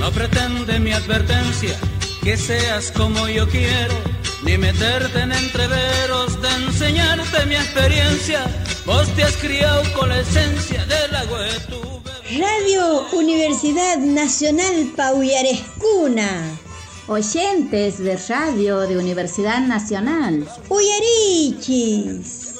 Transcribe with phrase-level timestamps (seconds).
[0.00, 1.78] No pretende mi advertencia
[2.24, 3.94] que seas como yo quiero,
[4.42, 8.46] ni meterte en entreveros de enseñarte mi experiencia.
[8.86, 11.22] Vos te has criado con la esencia de la
[11.68, 12.00] tu
[12.40, 16.58] Radio Universidad Nacional Pauyarescuna.
[17.06, 20.48] Oyentes de radio de Universidad Nacional.
[20.70, 22.54] Uyarichis.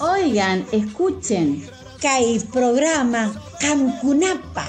[0.00, 1.64] Oigan, escuchen.
[2.00, 4.66] Kai programa Camcunapa.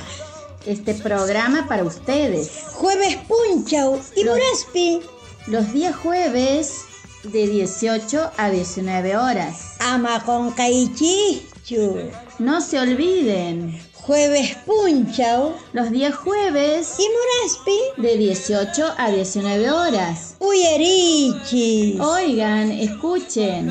[0.65, 2.49] Este programa para ustedes.
[2.73, 5.01] Jueves Punchau y Los- Muraspi.
[5.47, 6.85] Los días jueves
[7.23, 9.73] de 18 a 19 horas.
[9.79, 11.97] Ama con Kaichichu.
[12.39, 13.79] No se olviden.
[13.93, 17.79] Jueves Punchau Los días jueves y Muraspi.
[18.01, 20.35] de 18 a 19 horas.
[20.39, 21.99] Uyarichis.
[21.99, 23.69] Oigan, escuchen.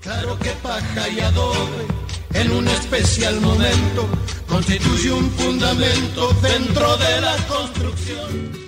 [0.00, 1.86] Claro que paja y adobe
[2.34, 4.08] en un especial momento
[4.48, 8.58] constituye un fundamento dentro de la construcción.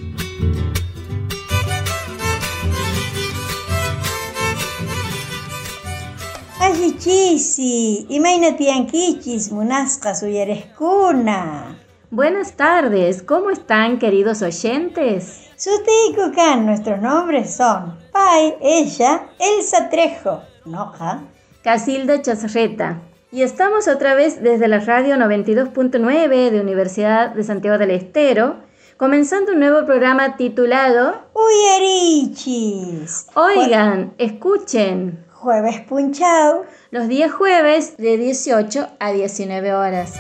[6.61, 8.07] Ajichisi.
[8.11, 11.79] Imagínate anquichis, munascas uyareskuna.
[12.11, 15.49] Buenas tardes, ¿cómo están queridos oyentes?
[15.57, 21.23] Sutikukan, nuestros nombres son Pai, ella, Elsa Trejo, Noja,
[21.63, 23.01] Casilda Chazarreta.
[23.33, 28.57] Y estamos otra vez desde la radio 92.9 de Universidad de Santiago del Estero,
[28.97, 33.29] comenzando un nuevo programa titulado Uyarichis.
[33.37, 36.65] Oigan, escuchen, Jueves Punchau.
[36.91, 40.15] los días jueves de 18 a 19 horas.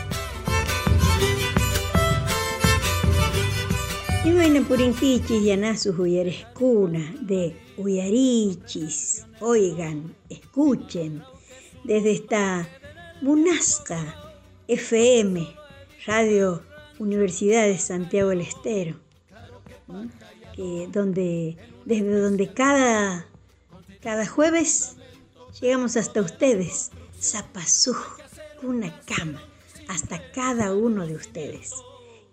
[4.24, 9.26] Imagina purinquichis yanasus uyareskuna de Uyarichis.
[9.40, 11.24] Oigan, escuchen,
[11.82, 12.68] desde esta
[13.22, 14.32] Munasca
[14.66, 15.46] FM,
[16.06, 16.62] Radio
[16.98, 18.96] Universidad de Santiago del Estero,
[20.56, 23.26] donde, desde donde cada,
[24.00, 24.96] cada jueves
[25.60, 27.94] llegamos hasta ustedes, Zapazú,
[28.62, 29.42] una cama,
[29.88, 31.72] hasta cada uno de ustedes.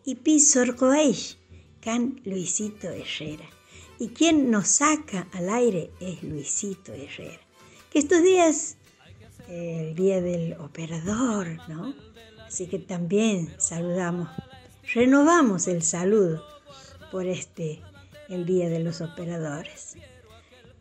[0.06, 1.38] Y Pisorcoaish,
[1.82, 3.50] Can Luisito Herrera.
[4.00, 7.42] Y quien nos saca al aire es Luisito Herrera.
[7.92, 8.78] Que estos días,
[9.48, 11.94] el día del operador, ¿no?
[12.46, 14.30] Así que también saludamos,
[14.94, 16.44] renovamos el saludo
[17.12, 17.82] por este,
[18.30, 19.96] el día de los operadores.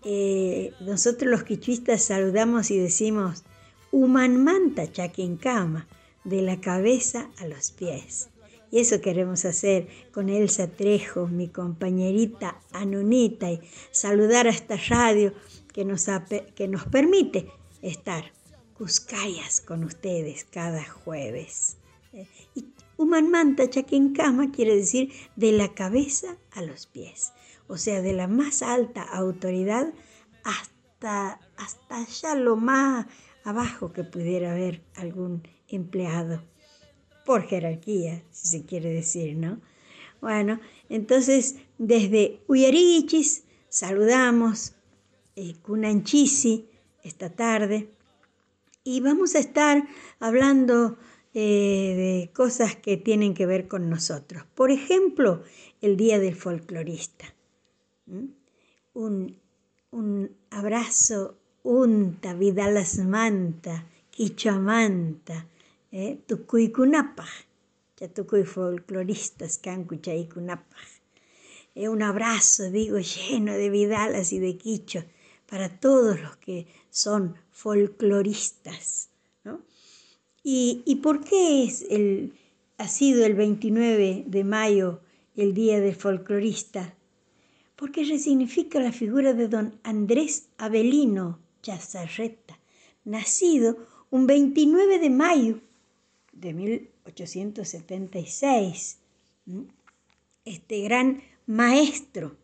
[0.04, 3.42] Eh, nosotros los quichuistas saludamos y decimos
[3.90, 5.88] Umanmanta Chaquincama,
[6.22, 8.28] de la cabeza a los pies.
[8.70, 13.60] Y eso queremos hacer con Elsa Trejo, mi compañerita Anunita, y
[13.92, 15.32] saludar a esta radio
[15.72, 16.06] que nos,
[16.54, 17.48] que nos permite
[17.80, 18.35] estar
[18.76, 21.78] Cuscayas con ustedes cada jueves.
[22.12, 22.66] Eh, Y
[22.98, 27.32] Umanmanta Chaquincama quiere decir de la cabeza a los pies,
[27.68, 29.92] o sea, de la más alta autoridad
[30.44, 33.06] hasta, hasta allá lo más
[33.44, 36.42] abajo que pudiera haber algún empleado,
[37.24, 39.60] por jerarquía, si se quiere decir, ¿no?
[40.20, 44.74] Bueno, entonces desde Uyarichis saludamos
[45.34, 46.68] eh, Cunanchisi
[47.02, 47.90] esta tarde
[48.86, 49.84] y vamos a estar
[50.20, 50.96] hablando
[51.34, 54.44] eh, de cosas que tienen que ver con nosotros.
[54.54, 55.42] Por ejemplo,
[55.80, 57.26] el Día del Folclorista.
[58.94, 59.40] Un,
[59.90, 65.48] un abrazo unta, vidalas manta, quichuamanta,
[65.90, 67.28] eh, tucuycunapaj,
[67.96, 70.88] ya tucuy folcloristas cancuchaycunapaj.
[71.74, 75.04] Eh, un abrazo, digo, lleno de vidalas y de quicho
[75.50, 79.08] para todos los que son folcloristas.
[79.42, 79.60] ¿no?
[80.42, 82.34] ¿Y, y por qué es el,
[82.76, 85.00] ha sido el 29 de mayo
[85.36, 86.94] el Día del Folclorista?
[87.74, 92.58] Porque resignifica la figura de don Andrés Avelino Chazarreta,
[93.04, 93.78] nacido
[94.10, 95.60] un 29 de mayo
[96.32, 98.98] de 1876.
[99.46, 99.64] ¿m?
[100.44, 102.36] Este gran maestro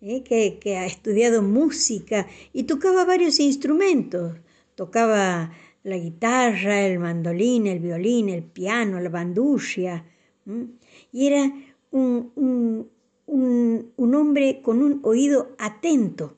[0.00, 0.22] ¿eh?
[0.22, 4.36] que, que ha estudiado música y tocaba varios instrumentos.
[4.74, 5.52] Tocaba
[5.82, 10.04] la guitarra, el mandolín, el violín, el piano, la bandusia.
[10.46, 10.68] ¿m?
[11.12, 11.52] Y era
[11.90, 12.88] un, un-
[13.26, 16.36] un- un hombre con un oído atento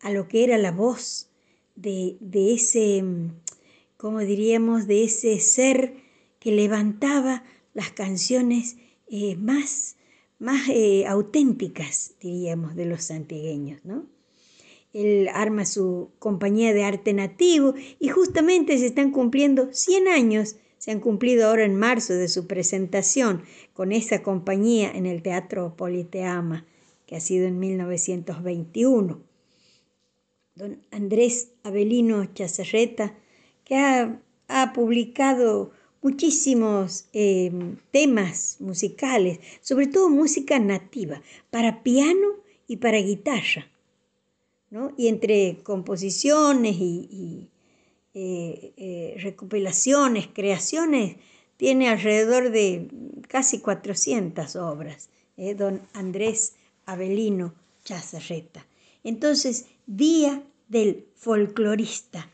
[0.00, 1.28] a lo que era la voz
[1.76, 3.04] de, de ese,
[3.96, 5.94] ¿cómo diríamos?, de ese ser
[6.40, 7.44] que levantaba
[7.74, 8.76] las canciones
[9.08, 9.96] eh, más,
[10.42, 14.06] más eh, auténticas, diríamos, de los santigueños, ¿no?
[14.92, 20.90] Él arma su compañía de arte nativo y justamente se están cumpliendo 100 años, Se
[20.90, 26.66] han cumplido ahora en marzo de su presentación con esa compañía en el Teatro Politeama,
[27.06, 29.22] que ha sido en 1921.
[30.56, 33.14] Don Andrés Avelino Chazarreta,
[33.64, 35.70] que ha, publicado
[36.02, 42.28] muchísimos em, temas musicales, sobre todo música nativa, para piano
[42.66, 43.68] y para guitarra.
[44.96, 47.50] Y entre composiciones y,
[48.14, 51.16] eh, eh, recopilaciones, creaciones,
[51.56, 52.88] tiene alrededor de
[53.28, 56.54] casi 400 obras, eh, don Andrés
[56.86, 57.54] Avelino
[57.84, 58.66] Chazarreta.
[59.04, 62.30] Entonces, Día del Folclorista.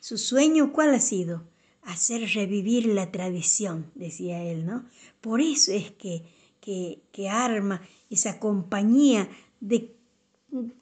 [0.00, 1.44] Su sueño, ¿cuál ha sido?
[1.84, 4.84] Hacer revivir la tradición, decía él, ¿no?
[5.20, 6.22] Por eso es que,
[6.60, 9.28] que, arma esa compañía
[9.60, 9.94] de,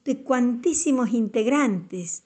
[0.05, 2.23] de cuantísimos integrantes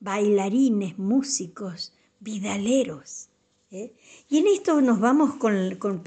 [0.00, 3.28] bailarines, músicos, vidaleros.
[3.70, 3.92] ¿eh?
[4.28, 6.02] Y en esto nos vamos con,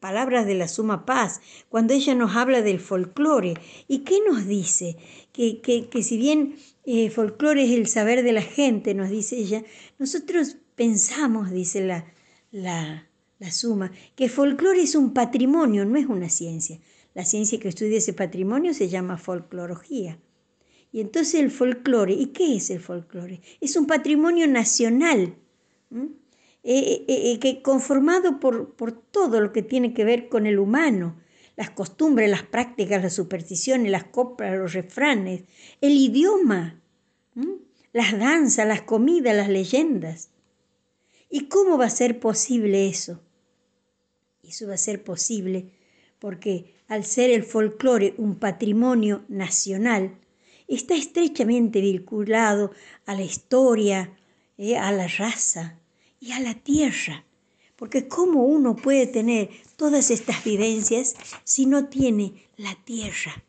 [0.00, 3.54] palabras de la Suma Paz, cuando ella nos habla del folclore.
[3.86, 4.96] ¿Y qué nos dice?
[5.32, 9.64] Que, que, si bien eh, folclore es el saber de la gente, nos dice ella,
[9.98, 12.12] nosotros pensamos, dice la,
[12.50, 13.08] la,
[13.38, 16.80] la Suma, que folclore es un patrimonio, no es una ciencia.
[17.14, 20.18] La ciencia que estudia ese patrimonio se llama folclorología.
[20.92, 23.40] Y entonces el folclore, ¿y qué es el folclore?
[23.60, 25.34] Es un patrimonio nacional,
[25.94, 26.08] eh,
[26.70, 31.18] eh, eh, que conformado por, por, todo lo que tiene que ver con el humano,
[31.56, 35.44] las costumbres, las prácticas, las supersticiones, las coplas, los refranes,
[35.80, 36.82] el idioma,
[37.94, 40.28] las danzas, las comidas, las leyendas.
[41.30, 43.22] ¿Y cómo va a ser posible eso?
[44.42, 45.72] Eso va a ser posible
[46.18, 50.18] porque al ser el folclore un patrimonio nacional,
[50.66, 52.72] está estrechamente vinculado
[53.06, 54.12] a la historia,
[54.58, 55.77] eh, a la raza
[56.20, 57.24] y a la tierra.
[57.76, 63.44] Porque ¿cómo uno puede tener todas estas vivencias si no tiene la tierra?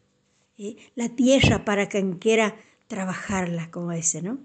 [0.58, 0.76] Eh?
[0.96, 2.56] La tierra para quien quiera
[2.88, 4.40] trabajarla, como dice, ¿no?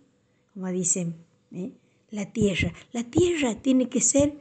[0.54, 1.16] Como dicen,
[1.52, 1.72] ¿eh?
[2.10, 2.72] la tierra.
[2.92, 4.38] La tierra tiene que ser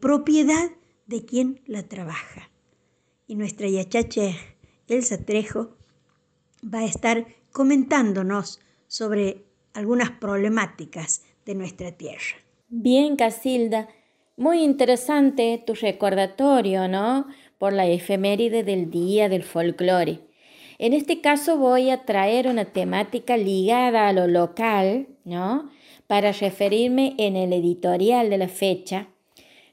[0.00, 0.70] propiedad
[1.06, 2.50] de quien la trabaja.
[3.26, 4.32] Y nuestra yachacha
[4.86, 5.76] Elsa Trejo
[6.62, 11.22] va a estar comentándonos sobre algunas problemáticas
[11.54, 12.36] nuestra tierra.
[12.68, 13.88] Bien, Casilda,
[14.36, 17.26] muy interesante tu recordatorio, ¿no?
[17.58, 20.20] Por la efeméride del Día del Folclore.
[20.78, 25.70] En este caso voy a traer una temática ligada a lo local, ¿no?
[26.06, 29.08] Para referirme en el editorial de la fecha,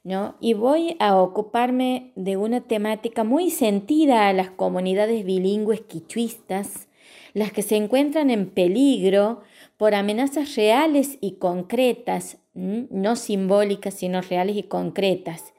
[0.03, 0.35] ¿no?
[0.39, 6.87] Y voy a ocuparme de una temática muy sentida a las comunidades bilingües quichuistas,
[7.33, 9.41] las que se encuentran en peligro
[9.77, 15.53] por amenazas reales y concretas, no simbólicas, sino reales y concretas.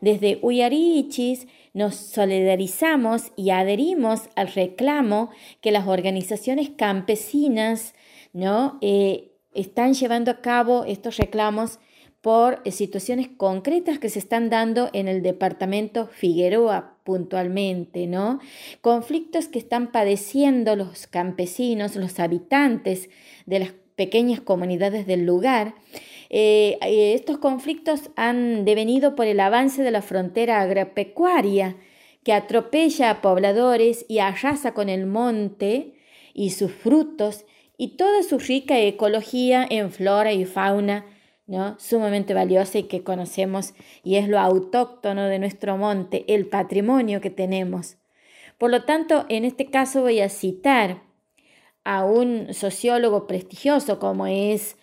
[0.00, 5.30] Desde Uyarichis nos solidarizamos y adherimos al reclamo
[5.60, 7.94] que las organizaciones campesinas
[8.36, 8.78] ¿no?
[8.82, 11.78] Eh, están llevando a cabo estos reclamos
[12.26, 18.40] por eh, situaciones concretas que se están dando en el departamento Figueroa puntualmente, ¿no?
[18.80, 23.10] Conflictos que están padeciendo los campesinos, los habitantes
[23.46, 25.76] de las pequeñas comunidades del lugar.
[26.28, 31.76] Eh, eh, estos conflictos han devenido por el avance de la frontera agropecuaria
[32.24, 35.94] que atropella a pobladores y arrasa con el monte
[36.34, 37.44] y sus frutos
[37.78, 41.04] y toda su rica ecología en flora y fauna
[41.78, 47.30] sumamente valiosa y que conocemos y es lo autóctono de nuestro monte, el patrimonio que
[47.30, 47.96] tenemos.
[48.58, 51.02] Por lo tanto, en este caso voy a citar
[51.84, 54.76] a un sociólogo prestigioso como es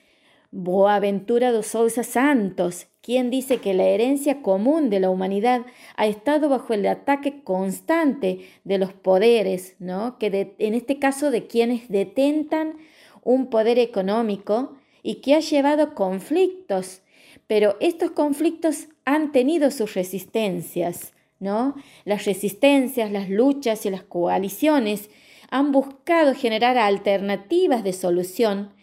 [0.52, 5.64] Boaventura dos Sousa Santos, quien dice que la herencia común de la humanidad
[5.98, 10.18] ha estado bajo el ataque constante de los poderes, ¿no?
[10.20, 12.78] que en este caso de quienes detentan
[13.24, 17.02] un poder económico y que ha llevado conflictos,
[17.46, 21.76] pero estos conflictos han tenido sus resistencias, ¿no?
[22.06, 25.10] Las resistencias, las luchas y las coaliciones
[25.52, 28.74] han buscado generar alternativas de solución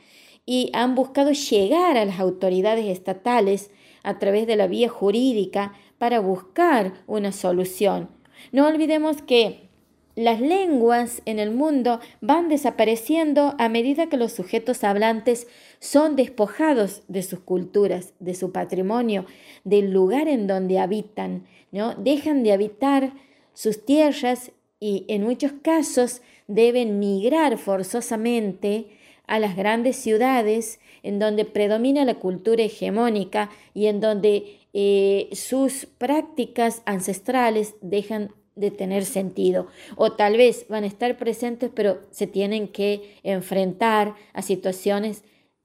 [0.46, 3.70] y han buscado llegar a las autoridades estatales
[4.02, 8.08] a través de la vía jurídica para buscar una solución.
[8.52, 9.68] No olvidemos que
[10.16, 15.46] las lenguas en el mundo van desapareciendo a medida que los sujetos hablantes
[15.80, 19.24] son despojados de sus culturas, de su patrimonio,
[19.64, 21.94] del lugar en donde habitan, ¿no?
[21.94, 23.14] Dejan de habitar
[23.54, 28.86] sus tierras y en muchos casos deben migrar forzosamente
[29.26, 35.86] a las grandes ciudades en donde predomina la cultura hegemónica y en donde eh, sus
[35.86, 42.26] prácticas ancestrales dejan de tener sentido o tal vez van a estar presentes pero se
[42.26, 45.22] tienen que enfrentar a situaciones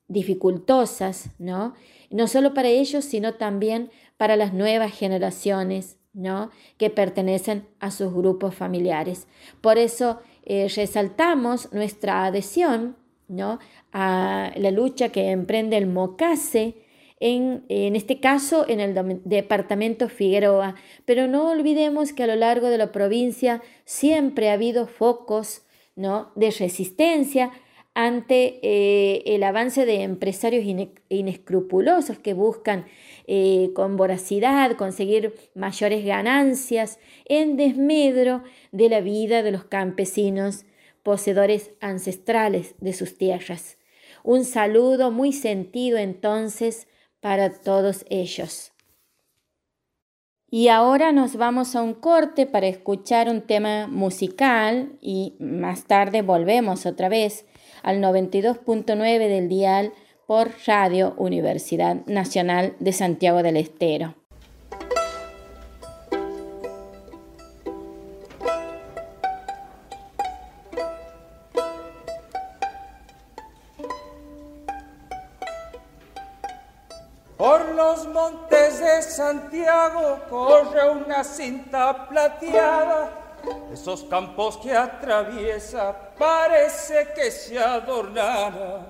[0.08, 1.74] dificultosas, ¿no?
[2.10, 6.52] No solo para ellos, sino también para las nuevas generaciones, ¿no?
[6.78, 9.28] Que pertenecen a sus grupos familiares.
[9.62, 12.96] Por eso eh, resaltamos nuestra adhesión,
[13.28, 13.60] ¿no?
[13.92, 16.76] A la lucha que emprende el MOCASE,
[17.20, 20.76] en, en, este caso en el departamento Figueroa.
[21.06, 25.64] Pero no olvidemos que a lo largo de la provincia siempre ha habido focos
[25.96, 26.32] ¿no?
[26.36, 27.52] de resistencia
[27.96, 30.66] ante eh, el avance de empresarios
[31.10, 32.86] inescrupulosos que buscan
[33.26, 40.66] eh, con voracidad conseguir mayores ganancias en desmedro de la vida de los campesinos
[41.04, 43.78] poseedores ancestrales de sus tierras.
[44.24, 46.88] Un saludo muy sentido entonces
[47.22, 48.74] para todos ellos.
[50.50, 56.22] Y ahora nos vamos a un corte para escuchar un tema musical y más tarde
[56.22, 57.46] volvemos otra vez
[57.86, 59.94] al 92.9 del dial
[60.28, 64.16] por Radio Universidad Nacional de Santiago del Estero.
[79.16, 83.25] Santiago corre una cinta plateada,
[83.72, 88.86] esos campos que atraviesa parece que se adornara.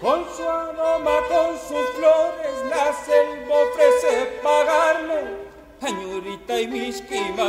[0.00, 5.36] Con su aroma, con sus flores, la selva ofrece pagarle,
[5.82, 7.39] añurita y misquimayo,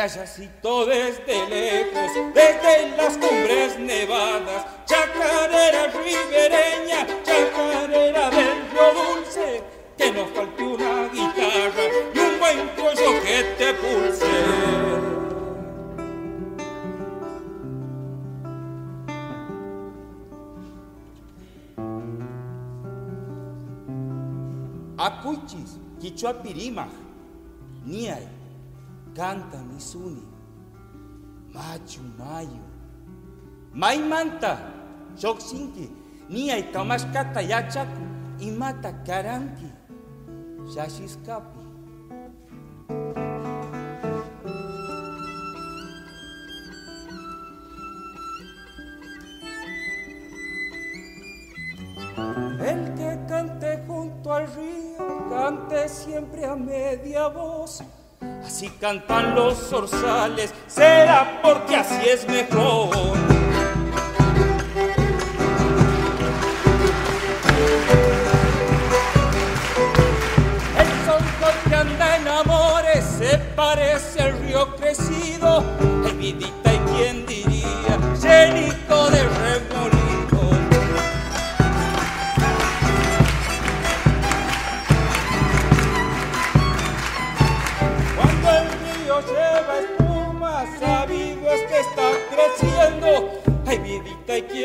[0.00, 9.62] allácito desde lejos, desde las cumbres nevadas, chacarera ribereña, chacarera del río dulce,
[9.98, 14.26] que nos falte una guitarra y un buen cuello que te pulse.
[24.96, 26.88] Acuchis, Quichua Pirimaj,
[27.84, 28.39] Niay,
[29.14, 30.22] Canta Misuni,
[31.52, 32.62] Machu Mayu,
[33.74, 34.58] Maimanta,
[35.16, 35.90] Xoxinki,
[36.30, 38.04] Niay Kamashkata Yachaku,
[38.38, 39.70] Imata Karanki,
[40.72, 41.58] Shashiskapi.
[52.60, 57.82] El que cante junto al río, cante siempre a media voz.
[58.60, 62.90] Así cantan los zorzales, será porque así es mejor.
[70.76, 71.22] El sol
[71.70, 75.64] que anda en amores se parece al río crecido.
[76.04, 76.12] Hay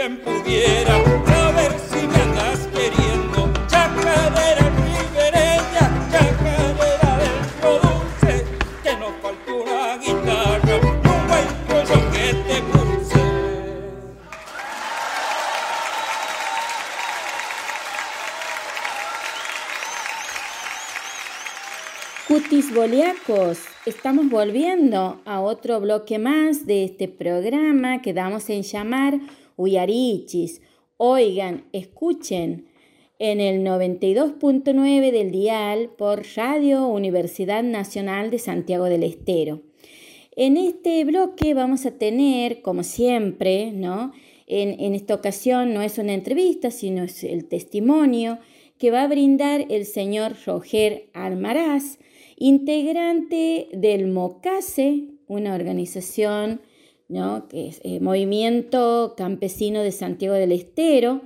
[0.06, 3.52] quien pudiera saber si me andas queriendo.
[3.68, 7.38] Chacarera ribereña, chacarera del
[7.82, 8.46] dulce,
[8.84, 13.24] que no falta una guitarra, un buen rollo que te pulse.
[22.28, 29.20] Cutis boliacos Estamos volviendo a otro bloque más de este programa que damos en llamar
[29.58, 30.62] Uyarichis.
[30.98, 32.68] Oigan, escuchen
[33.20, 39.62] en el 92.9 del dial por Radio Universidad Nacional de Santiago del Estero.
[40.36, 44.12] En este bloque vamos a tener, como siempre, ¿no?
[44.48, 48.40] En, en esta ocasión no es una entrevista, sino es el testimonio
[48.78, 51.98] que va a brindar el señor Roger Almaraz,
[52.38, 56.62] integrante del MOCASE, una organización
[57.08, 57.48] ¿no?
[57.48, 61.22] que es el eh, Movimiento Campesino de Santiago del Estero,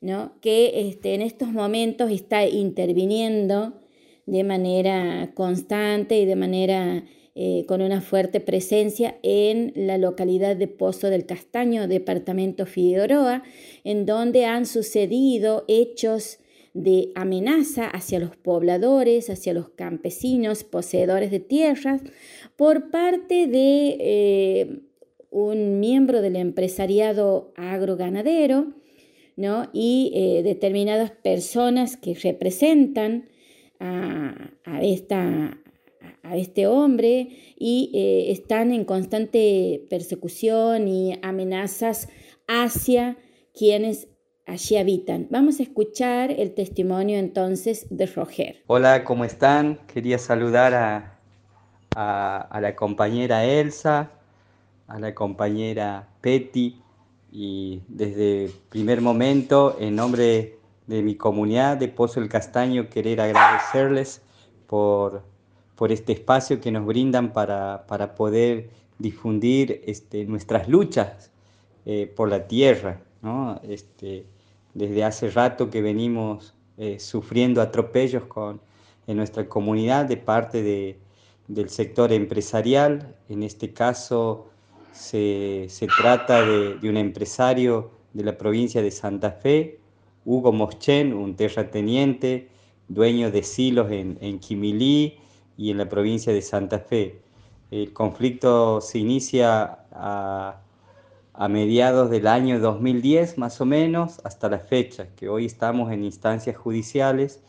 [0.00, 0.32] ¿no?
[0.40, 3.74] que este, en estos momentos está interviniendo
[4.26, 7.04] de manera constante y de manera
[7.34, 13.42] eh, con una fuerte presencia en la localidad de Pozo del Castaño, departamento Figueroa,
[13.84, 16.38] en donde han sucedido hechos
[16.72, 22.02] de amenaza hacia los pobladores, hacia los campesinos, poseedores de tierras,
[22.56, 24.80] por parte de eh,
[25.36, 28.68] un miembro del empresariado agroganadero
[29.36, 29.68] ¿no?
[29.74, 33.28] y eh, determinadas personas que representan
[33.78, 35.58] a, esta,
[36.22, 37.28] a este hombre
[37.58, 42.08] y eh, están en constante persecución y amenazas
[42.48, 43.18] hacia
[43.52, 44.08] quienes
[44.46, 45.26] allí habitan.
[45.28, 48.62] Vamos a escuchar el testimonio entonces de Roger.
[48.68, 49.80] Hola, ¿cómo están?
[49.86, 51.20] Quería saludar a,
[51.94, 54.12] a, la compañera Elsa,
[54.88, 56.80] a la compañera Petty
[57.32, 63.20] y desde el primer momento, en nombre de mi comunidad de Pozo el Castaño, querer
[63.20, 64.22] agradecerles
[64.66, 65.22] por
[65.76, 71.30] por este espacio que nos brindan para, poder difundir este, nuestras luchas
[71.84, 73.02] eh, por la tierra.
[73.62, 74.24] Este,
[74.74, 78.60] desde hace rato que venimos eh, sufriendo atropellos con,
[79.06, 80.98] en nuestra comunidad de parte de,
[81.46, 83.14] del sector empresarial.
[83.28, 84.48] En este caso
[84.96, 89.78] se, trata de, un empresario de la provincia de Santa Fe,
[90.24, 92.48] Hugo Moschen, un terrateniente,
[92.88, 95.18] dueño de silos en, en Quimilí,
[95.56, 97.20] y en la provincia de Santa Fe.
[97.70, 100.60] El conflicto se inicia a,
[101.50, 106.56] mediados del año 2010 más o menos hasta la fecha, que hoy estamos en instancias
[106.56, 107.42] judiciales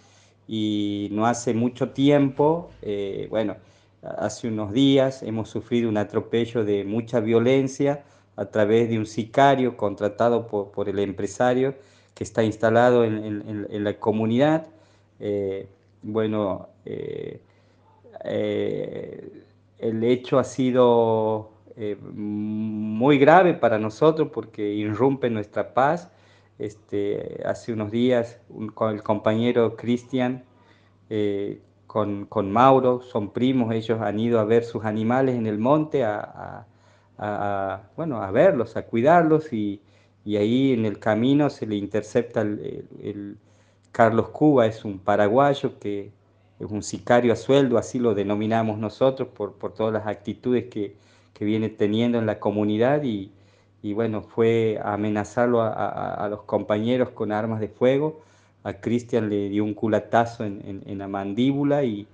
[0.47, 3.55] y no hace mucho tiempo, eh, bueno,
[4.01, 8.03] hace unos días hemos sufrido un atropello de mucha violencia
[8.35, 11.75] a través de un sicario contratado por, el empresario
[12.13, 14.67] que está instalado en, la comunidad.
[15.19, 15.67] Eh,
[16.03, 17.41] bueno, eh,
[18.23, 19.43] eh,
[19.79, 21.51] el hecho ha sido
[21.99, 26.11] muy grave para nosotros porque irrumpe nuestra paz.
[26.59, 28.39] Este, hace unos días
[28.91, 30.43] el compañero Cristian,
[32.29, 36.65] con, Mauro, son primos, ellos han ido a ver sus animales en el monte, a,
[37.95, 39.81] bueno, a verlos, a cuidarlos y,
[40.25, 43.37] ahí en el camino se le intercepta el
[43.97, 46.11] Carlos Cuba, es un paraguayo que
[46.59, 50.95] es un sicario a sueldo, así lo denominamos nosotros, por, por todas las actitudes que,
[51.33, 53.31] que, viene teniendo en la comunidad y,
[53.81, 58.21] y bueno, fue a amenazarlo a, a, los compañeros con armas de fuego.
[58.67, 62.05] A Cristian le dio un culatazo en, en, la mandíbula y,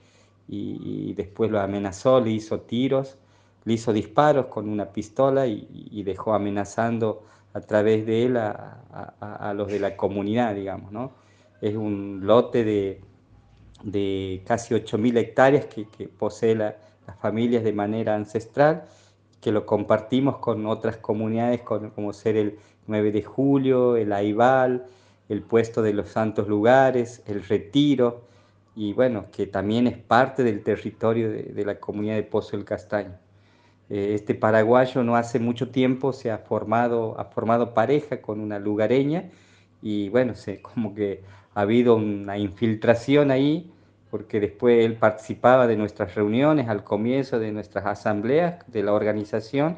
[0.47, 3.17] y, después lo amenazó, le hizo tiros,
[3.65, 8.83] le hizo disparos con una pistola y, dejó amenazando a través de él a,
[9.19, 11.13] a los de la comunidad, digamos, ¿no?
[11.59, 13.01] Es un lote de,
[13.83, 16.75] de casi 8.000 hectáreas que, que posee las
[17.19, 18.85] familias de manera ancestral,
[19.41, 24.85] que lo compartimos con otras comunidades como ser el 9 de julio, el Aibal,
[25.29, 28.23] el puesto de los santos lugares, el retiro,
[28.75, 33.17] y bueno, que también es parte del territorio de, la comunidad de Pozo del Castaño.
[33.89, 38.59] Eh, este paraguayo no hace mucho tiempo se ha formado, ha formado pareja con una
[38.59, 39.29] lugareña
[39.81, 41.21] y bueno, se, como que
[41.53, 43.71] ha habido una infiltración ahí
[44.09, 49.77] porque después él participaba de nuestras reuniones al comienzo de nuestras asambleas de la organización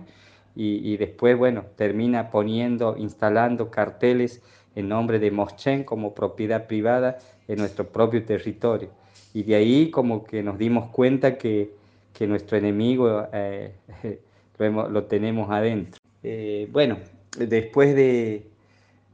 [0.57, 4.41] y, después, bueno, termina poniendo, instalando carteles
[4.75, 8.89] en nombre de Moschen como propiedad privada en nuestro propio territorio.
[9.33, 11.71] Y de ahí como que nos dimos cuenta que,
[12.13, 13.73] que nuestro enemigo eh,
[14.59, 15.99] lo, tenemos adentro.
[16.23, 16.97] Eh, bueno,
[17.37, 18.47] después de,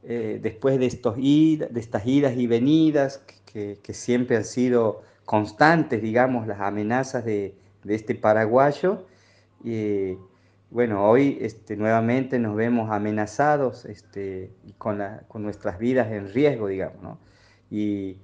[0.04, 6.02] eh, después de, estos de estas idas y venidas que, que siempre han sido constantes,
[6.02, 7.54] digamos, las amenazas de,
[7.86, 9.06] este paraguayo.
[10.72, 17.02] Bueno, hoy este, nuevamente nos vemos amenazados este, con, con nuestras vidas en riesgo, digamos,
[17.02, 17.18] ¿no?
[17.70, 18.16] Y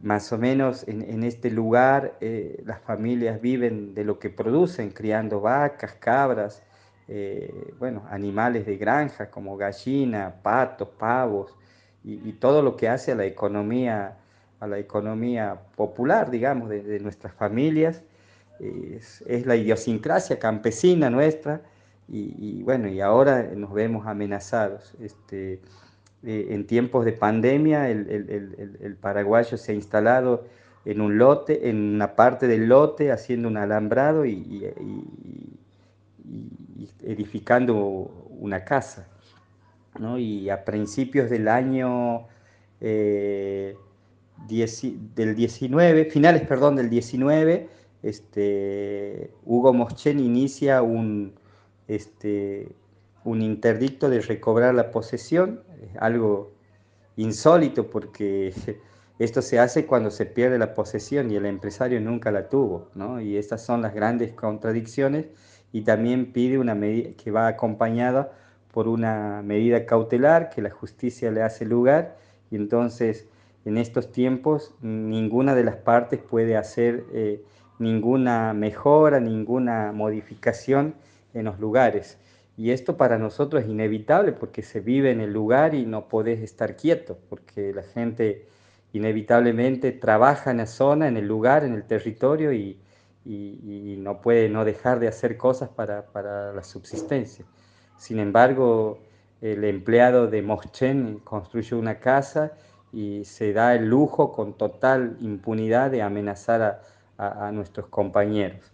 [0.00, 5.40] más o menos en, este lugar eh, las familias viven de lo que producen, criando
[5.40, 6.64] vacas, cabras,
[7.06, 11.54] eh, bueno, animales de granja como gallina, patos, pavos
[12.02, 14.16] y, todo lo que hace a la economía
[14.58, 18.02] a la economía popular, digamos, de, nuestras familias.
[18.58, 21.62] Es, la idiosincrasia campesina nuestra
[22.14, 24.92] y, bueno, y ahora nos vemos amenazados.
[25.00, 25.62] Este,
[26.22, 30.44] eh, en tiempos de pandemia el, paraguayo se ha instalado
[30.84, 34.66] en un lote, en una parte del lote, haciendo un alambrado y,
[37.02, 37.74] edificando
[38.38, 39.08] una casa.
[40.18, 42.26] Y a principios del año
[42.80, 43.74] eh,
[44.48, 47.68] del 19, finales, perdón, del 19,
[48.02, 51.32] este, Hugo Moschen inicia un,
[51.88, 52.68] este,
[53.24, 55.62] un interdicto de recobrar la posesión,
[55.98, 56.52] algo
[57.16, 58.54] insólito porque
[59.18, 63.20] esto se hace cuando se pierde la posesión y el empresario nunca la tuvo, ¿no?
[63.20, 65.26] Y estas son las grandes contradicciones
[65.72, 68.32] y también pide una medida que va acompañada
[68.72, 72.16] por una medida cautelar que la justicia le hace lugar
[72.50, 73.28] y entonces
[73.64, 77.44] en estos tiempos ninguna de las partes puede hacer eh,
[77.78, 80.94] ninguna mejora, ninguna modificación
[81.34, 82.18] en los lugares.
[82.56, 86.40] Y esto para nosotros es inevitable porque se vive en el lugar y no podés
[86.40, 88.46] estar quieto, porque la gente
[88.92, 92.78] inevitablemente trabaja en la zona, en el lugar, en el territorio y,
[93.24, 97.44] no puede no dejar de hacer cosas para, para, la subsistencia.
[97.96, 98.98] Sin embargo,
[99.40, 102.52] el empleado de Moschen construyó una casa
[102.92, 108.71] y se da el lujo con total impunidad de amenazar a, a, nuestros compañeros.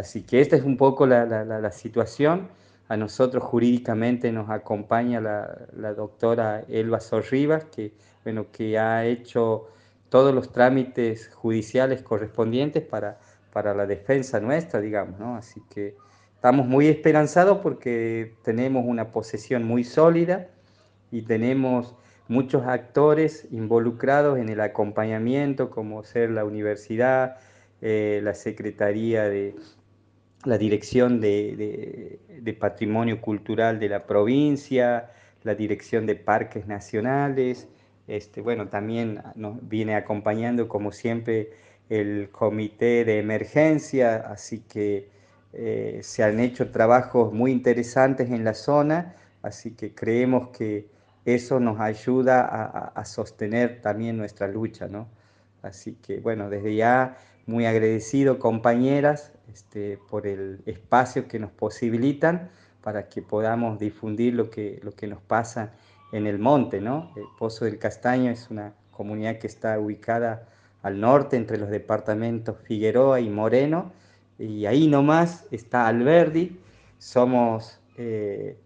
[0.00, 2.48] Así que esta es un poco la, la, la situación
[2.90, 7.92] a nosotros jurídicamente nos acompaña la, doctora Elba Sorribas, que,
[8.24, 9.68] bueno, que ha hecho
[10.08, 13.20] todos los trámites judiciales correspondientes para,
[13.52, 15.36] para la defensa nuestra, digamos, ¿no?
[15.36, 15.94] Así que
[16.34, 20.48] estamos muy esperanzados porque tenemos una posesión muy sólida
[21.12, 21.94] y tenemos
[22.26, 27.36] muchos actores involucrados en el acompañamiento, como ser la universidad,
[27.82, 29.54] eh, la Secretaría de,
[30.44, 32.18] la Dirección de,
[32.58, 35.10] Patrimonio Cultural de la provincia,
[35.42, 37.68] la Dirección de Parques Nacionales,
[38.08, 41.52] este, bueno, también nos viene acompañando como siempre
[41.88, 45.08] el Comité de Emergencia, así que
[45.52, 50.88] eh, se han hecho trabajos muy interesantes en la zona, así que creemos que
[51.24, 55.08] eso nos ayuda a, a sostener también nuestra lucha, ¿no?
[55.62, 62.50] Así que bueno, desde ya muy agradecido compañeras este, por el espacio que nos posibilitan
[62.82, 65.72] para que podamos difundir lo que, lo que nos pasa
[66.12, 66.80] en el monte.
[66.80, 67.12] ¿no?
[67.16, 70.48] El Pozo del Castaño es una comunidad que está ubicada
[70.82, 73.92] al norte entre los departamentos Figueroa y Moreno,
[74.38, 76.58] y ahí nomás está Alberdi,
[76.98, 78.56] somos eh,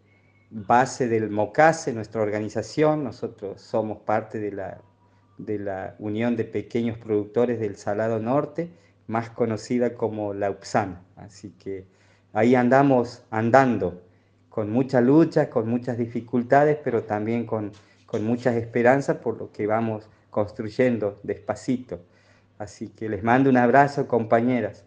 [0.51, 4.81] base del MOCASE, nuestra organización, nosotros somos parte de la,
[5.39, 8.71] de la Unión de Pequeños Productores del Salado Norte,
[9.07, 11.01] más conocida como la UPSAN.
[11.17, 11.87] Así que
[12.33, 14.03] ahí andamos andando,
[14.49, 17.73] con mucha lucha, con muchas dificultades, pero también con,
[18.07, 22.01] con muchas esperanzas por lo que vamos construyendo despacito.
[22.59, 24.85] Así que les mando un abrazo, compañeras.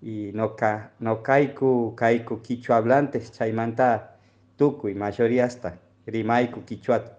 [0.00, 4.16] Y no, ca, no kaiku, kaiku quichua hablantes, chaimanta,
[4.56, 7.12] tuku y mayoría hasta, rimaiku quichuato.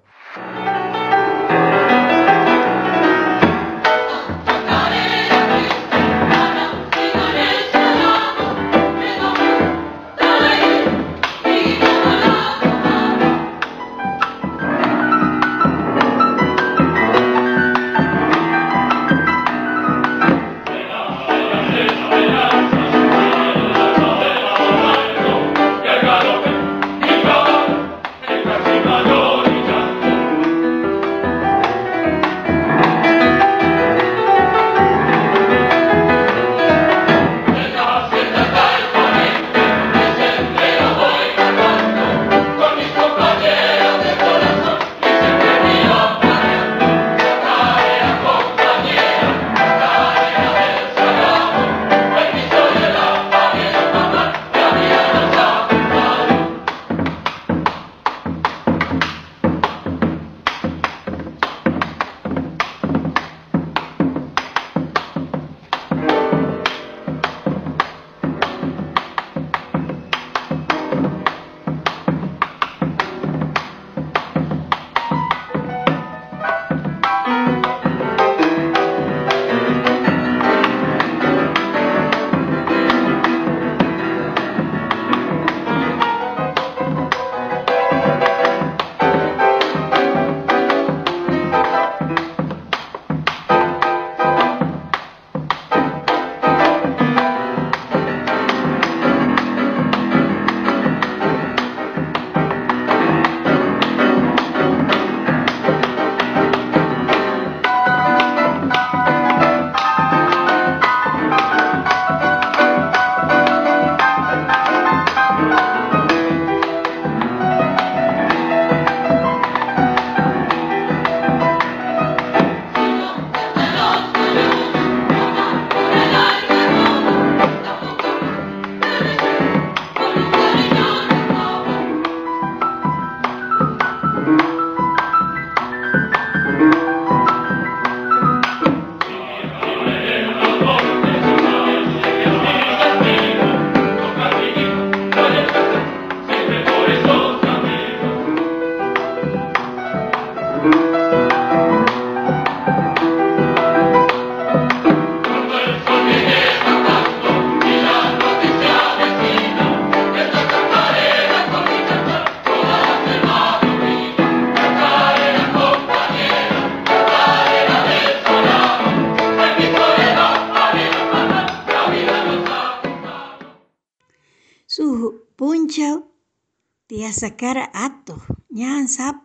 [177.21, 178.15] Sacara ato
[178.59, 179.17] ñan sap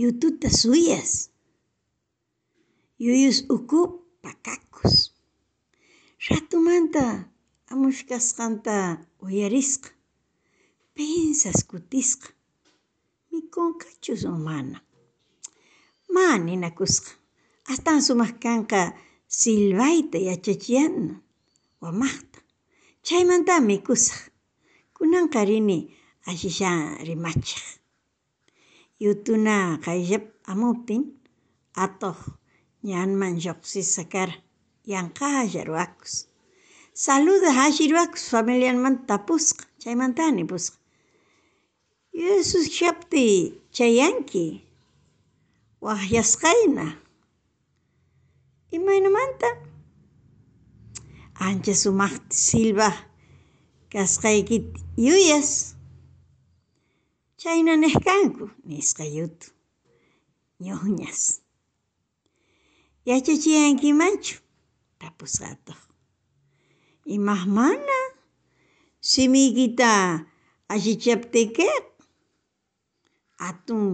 [0.00, 1.10] yututa suyas.
[3.04, 3.80] Yuyus uku
[4.22, 4.96] pakakus.
[6.28, 7.04] Ratumanta
[7.72, 8.74] amushkasqanta
[9.24, 9.90] uyarisqa.
[10.96, 12.28] Pensas kutisqa.
[13.30, 14.78] Mikunqachus o mana.
[16.14, 17.10] Ma ninakusqa.
[17.72, 18.80] Astan sumaq kanqa
[19.38, 21.14] silbayta yachachiyana
[21.82, 22.38] wamaqta.
[23.06, 24.20] Chaymanta mikusaq.
[24.96, 25.78] Kunanqa rini
[26.26, 26.70] Ashisha
[27.06, 27.60] rimacha.
[29.02, 31.02] Yutuna kayllap amuptin
[31.84, 32.18] atuq
[32.88, 34.30] ñanman lluqsisakar
[34.88, 36.14] llamk'alla ruwakus
[37.04, 40.78] saluda alli ruwakus familianmanta tapusqa chaymantani pusqa
[42.20, 43.24] yususkapti
[43.76, 44.44] chayanki
[45.84, 46.84] waqllasqayna
[48.76, 49.48] imaynamanta
[51.46, 52.88] ancha sumaqta silva
[53.92, 55.50] kasqaykita yuyas.
[57.42, 59.48] Chayna nihkanku nisqa yutu.
[60.64, 61.20] Ñuqñas.
[63.08, 64.34] Yachachiyankimanchu?
[65.06, 65.80] Atoq.
[67.14, 67.98] Imaq mana
[69.10, 69.90] simiykita
[70.72, 71.66] allichaptikiqa
[73.48, 73.86] atun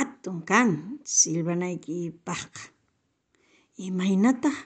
[0.00, 0.68] atun kan
[1.16, 2.62] silbanaykipaqqa.
[3.86, 4.56] Imaynataq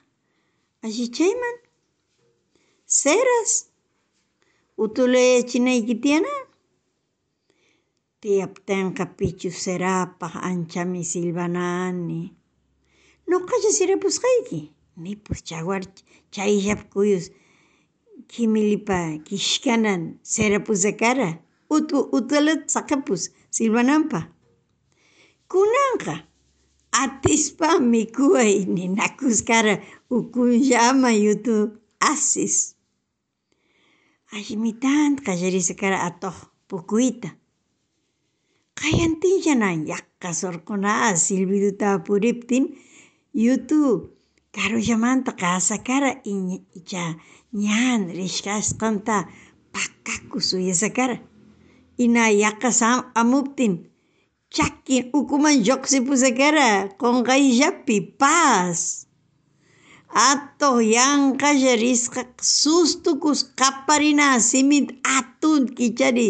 [0.85, 1.57] allichayman?
[2.99, 3.53] Ceras
[4.83, 5.95] utullayachinayki
[8.23, 12.21] Tiaptinqa pichuserapaq anchami silvanani,
[13.29, 13.71] ñuqalla
[15.03, 15.83] ni pus chaguar
[16.35, 17.25] chayllapi kuyus
[18.31, 20.03] qhimilipa sakapus
[20.33, 21.29] sirapusakara
[22.17, 23.23] utulata kunangka,
[23.57, 24.25] silvananpaq,
[25.51, 26.15] kunanqa
[28.61, 29.75] ini nakus ninakuskara
[30.17, 31.55] ukunjama yutu
[32.11, 32.57] asis,
[34.35, 36.37] allimitanta qallarishkakara atoh
[36.69, 37.29] pukuita.
[38.81, 40.93] Qayrantinchana yaqa surquna
[41.25, 42.65] silbiduta puriptin
[43.45, 43.79] yutu
[44.55, 46.11] karullamanta kasakara
[46.79, 47.05] icha
[47.63, 49.17] ñan rishkasqanta
[49.75, 51.17] pakakus uyasakara.
[52.03, 52.69] Y na yaqa
[53.21, 53.73] amuptin
[54.55, 56.67] chaki ukuman lluqsipusakara
[57.01, 58.79] qunqayllapi paz.
[60.31, 66.29] Atoq yanqalla risqaqa sustukus qaparina simita atun kichari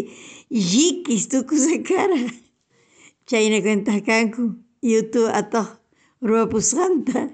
[0.49, 2.19] llikis tukusakara.
[3.27, 4.43] Chayna kuentaq kanku
[4.81, 5.69] yutu atoq
[6.21, 7.29] ruapusqanta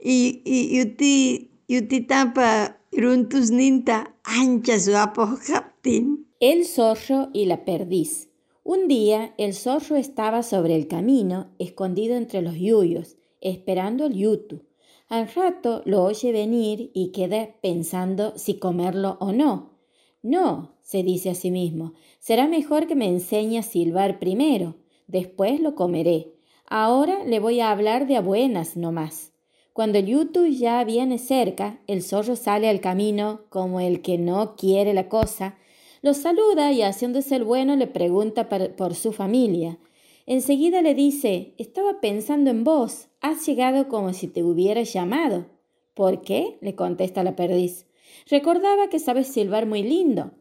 [0.00, 0.42] y
[0.76, 6.26] yuti yutitapa runtusninta ancha suwapuq kaptin.
[6.40, 8.28] El zorro y la perdiz.
[8.62, 14.62] Un día el zorro estaba sobre el camino, escondido entre los yuyos, esperando al yutu.
[15.08, 19.78] Al rato lo oye venir y queda pensando si comerlo o no.
[20.22, 24.76] No, se dice a sí mismo, será mejor que me enseñe a silbar primero,
[25.08, 26.34] después lo comeré.
[26.66, 29.32] Ahora le voy a hablar de a buenas no más.
[29.72, 34.94] Cuando yutu ya viene cerca, el zorro sale al camino como el que no quiere
[34.94, 35.56] la cosa,
[36.02, 39.78] lo saluda y haciéndose el bueno le pregunta por su familia.
[40.26, 45.46] Enseguida le dice, estaba pensando en vos, has llegado como si te hubieras llamado.
[45.94, 46.58] ¿Por qué?
[46.60, 47.86] le contesta la perdiz.
[48.28, 50.32] Recordaba que sabes silbar muy lindo.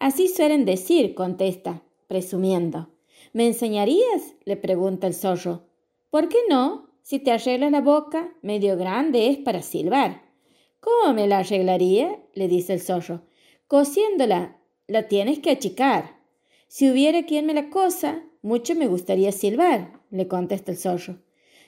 [0.00, 2.88] Así suelen decir, contesta, presumiendo.
[3.32, 4.34] ¿Me enseñarías?
[4.44, 5.64] le pregunta el zorro.
[6.10, 6.88] ¿Por qué no?
[7.02, 10.22] Si te arregla la boca, medio grande es para silbar.
[10.80, 12.20] ¿Cómo me la arreglaría?
[12.34, 13.22] le dice el zorro.
[13.66, 16.16] Cosiéndola, la tienes que achicar.
[16.68, 21.18] Si hubiera quien me la cosa, mucho me gustaría silbar, le contesta el zorro.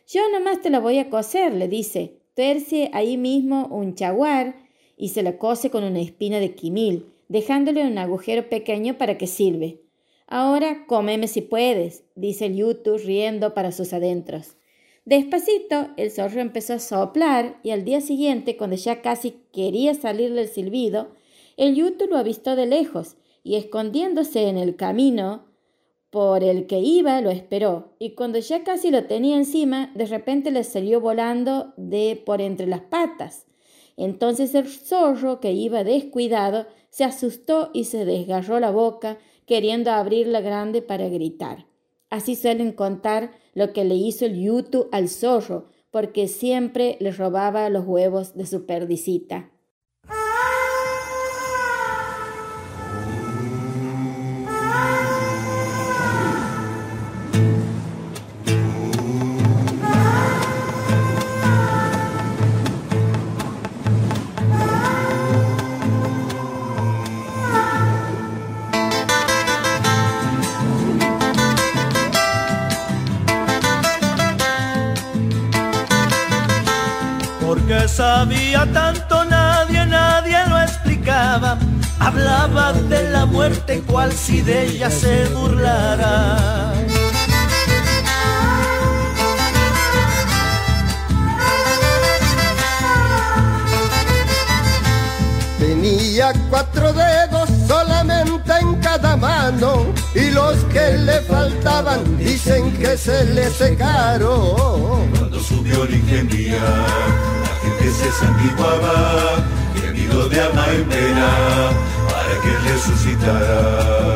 [0.07, 2.21] Yo nomás te la voy a coser, le dice.
[2.35, 4.55] Terce ahí mismo un chaguar
[4.97, 9.29] y se la cose con una espina de quimil, dejándole un agujero pequeño para que
[9.29, 9.81] sirve.
[10.27, 14.57] Ahora cómeme si puedes, dice el yutu riendo para sus adentros.
[15.05, 20.43] Despacito, el zorro empezó a soplar y al día siguiente, cuando ya casi quería salirle
[20.43, 21.13] el silbido,
[21.57, 25.47] el yutu lo avistó de lejos y escondiéndose en el camino,
[26.11, 30.51] por el que iba lo esperó, y cuando ya casi lo tenía encima, de repente
[30.51, 33.47] le salió volando de por entre las patas.
[33.97, 40.41] Entonces el zorro, que iba descuidado, se asustó y se desgarró la boca, queriendo abrirla
[40.41, 41.67] grande para gritar.
[42.11, 47.69] Así suelen contar lo que le hizo el yutu al zorro, porque siempre le robaba
[47.69, 49.51] los huevos de su perdicita.
[82.11, 86.73] Hablaba de la muerte cual si de ella se burlara.
[95.61, 103.25] Tenía cuatro dedos solamente en cada mano y los que le faltaban dicen que se
[103.27, 105.13] le secaron.
[105.17, 109.37] Cuando subió la ingeniería, la gente se santiguaba,
[109.81, 111.29] querido de ama en pena,
[112.43, 113.61] que resucitara.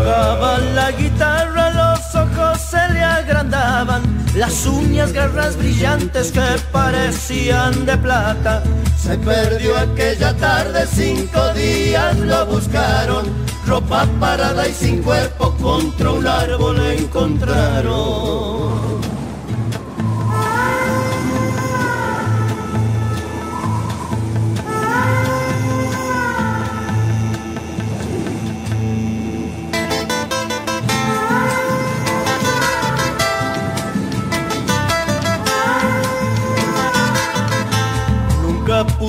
[0.05, 4.03] Daba la guitarra, los ojos se le agrandaban,
[4.35, 6.41] las uñas garras brillantes que
[6.73, 8.63] parecían de plata.
[8.97, 13.27] Se perdió aquella tarde, cinco días lo buscaron,
[13.67, 18.74] ropa parada y sin cuerpo contra un árbol encontraron.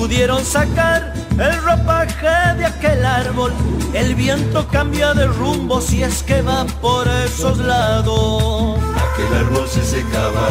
[0.06, 3.52] Pudieron sacar el ropaje de aquel árbol.
[3.92, 8.78] El viento cambia de rumbo si es que va por esos lados.
[9.06, 10.48] Aquel árbol se secaba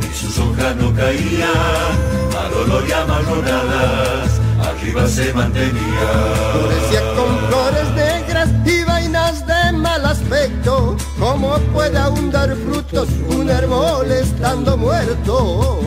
[0.00, 1.94] y sus hojas no caían,
[2.40, 6.08] a dolor y amarronadas, arriba se mantenía.
[6.52, 10.96] Florecía con flores negras y vainas de mal aspecto.
[11.18, 15.80] ¿Cómo puede aún dar frutos un árbol estando muerto?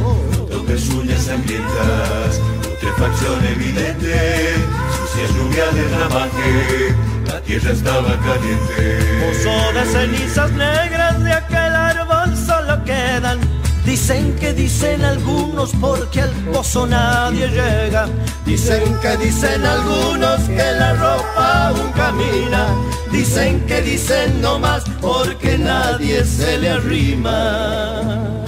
[0.47, 0.77] Donde
[1.17, 2.39] sangrientas,
[2.83, 4.55] putrefacción evidente,
[4.97, 6.95] sucia lluvia de ramaje,
[7.27, 8.99] la tierra estaba caliente.
[9.21, 13.39] Pozo de cenizas negras de aquel árbol solo quedan.
[13.85, 18.07] Dicen que dicen algunos porque al pozo nadie llega.
[18.45, 22.67] Dicen que dicen algunos que la ropa aún camina.
[23.11, 28.42] Dicen que dicen no más porque nadie se le arrima.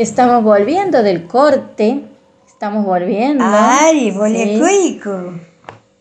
[0.00, 2.00] Estamos volviendo del corte.
[2.46, 3.44] Estamos volviendo.
[3.44, 4.16] Ari, Sí.
[4.16, 5.34] bolecuico.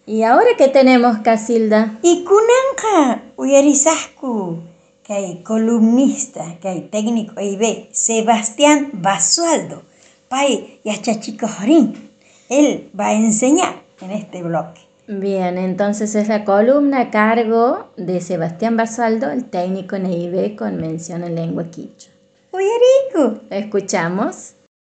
[0.06, 2.00] ¿Y ahora qué tenemos, Casilda?
[2.02, 4.60] Y kunanqa uyarisasku
[5.04, 9.82] kay columnista kay técnico IB Sebastián Basualdo
[10.30, 12.10] pay yachachicojorín
[12.48, 18.22] él va a enseñar en este bloque Bien, entonces es la columna a cargo de
[18.22, 22.14] Sebastián Basaldo, el técnico en EIB con mención en lengua quichua.
[22.52, 24.54] Uyariku Escuchamos.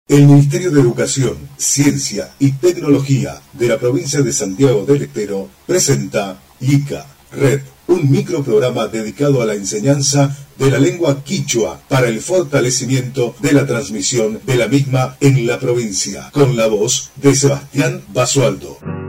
[0.08, 6.42] El Ministerio de Educación, Ciencia y Tecnología de la provincia de Santiago del Estero presenta
[6.60, 13.34] ICA Red, un microprograma dedicado a la enseñanza de la lengua quichua para el fortalecimiento
[13.40, 19.01] de la transmisión de la misma en la provincia, con la voz de Sebastián Basualdo.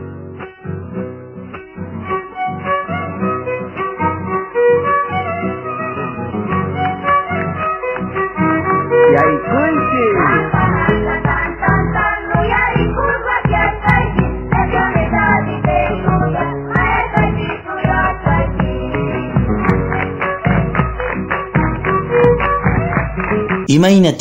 [23.74, 24.12] Imayna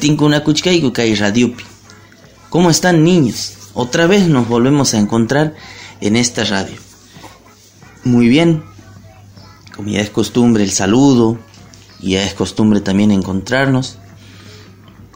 [0.00, 1.64] tinkunakuchkayku kay radiopi.
[2.48, 3.58] ¿Cómo están niños?
[3.74, 5.54] Otra vez nos volvemos a encontrar
[6.00, 6.76] en esta radio.
[8.04, 8.62] Muy bien,
[9.76, 11.38] como ya es costumbre el saludo,
[12.00, 13.98] y ya es costumbre también encontrarnos,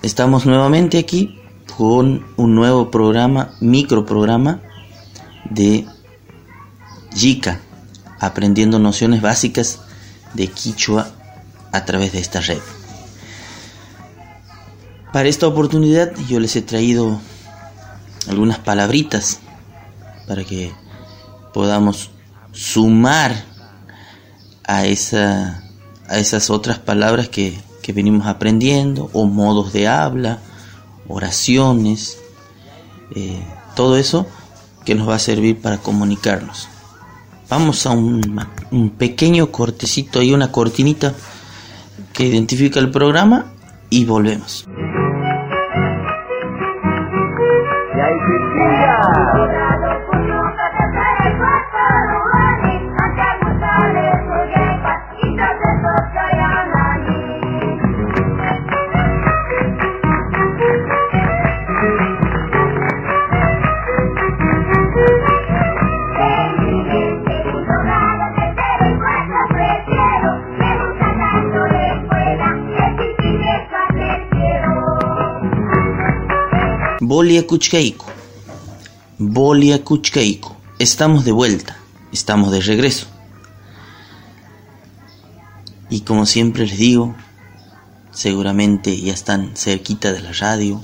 [0.03, 1.41] estamos nuevamente aquí
[1.75, 4.61] con un nuevo programa, microprograma
[5.49, 5.87] de
[7.17, 7.63] Yika,
[8.21, 9.81] aprendiendo nociones básicas
[10.35, 11.24] de Quichua
[11.75, 12.61] a través de esta red.
[15.13, 17.21] Para esta oportunidad yo les he traído
[18.29, 19.41] algunas palabritas
[20.29, 20.73] para que
[21.53, 22.11] podamos
[22.53, 23.45] sumar
[24.65, 25.65] a, esa,
[26.09, 27.61] a esas otras palabras que,
[27.93, 30.39] venimos aprendiendo, o modos de habla,
[31.07, 32.19] oraciones,
[33.15, 33.43] eh,
[33.77, 34.27] todo eso
[34.87, 36.69] que nos va a servir para comunicarnos.
[37.51, 41.15] Vamos a un, un pequeño cortecito y una cortinita
[42.15, 43.47] que identifica el programa
[43.91, 44.67] y volvemos.
[77.15, 78.07] Bolia Kuchkaiku.
[79.21, 80.51] Bolia Kuchkaiku.
[80.81, 81.79] Estamos de vuelta,
[82.11, 83.07] estamos de regreso.
[85.91, 87.15] Y como siempre les digo,
[88.11, 90.83] seguramente ya están cerquita de la radio,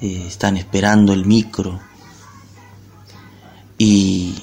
[0.00, 1.78] eh, están esperando el micro.
[3.78, 4.34] Y,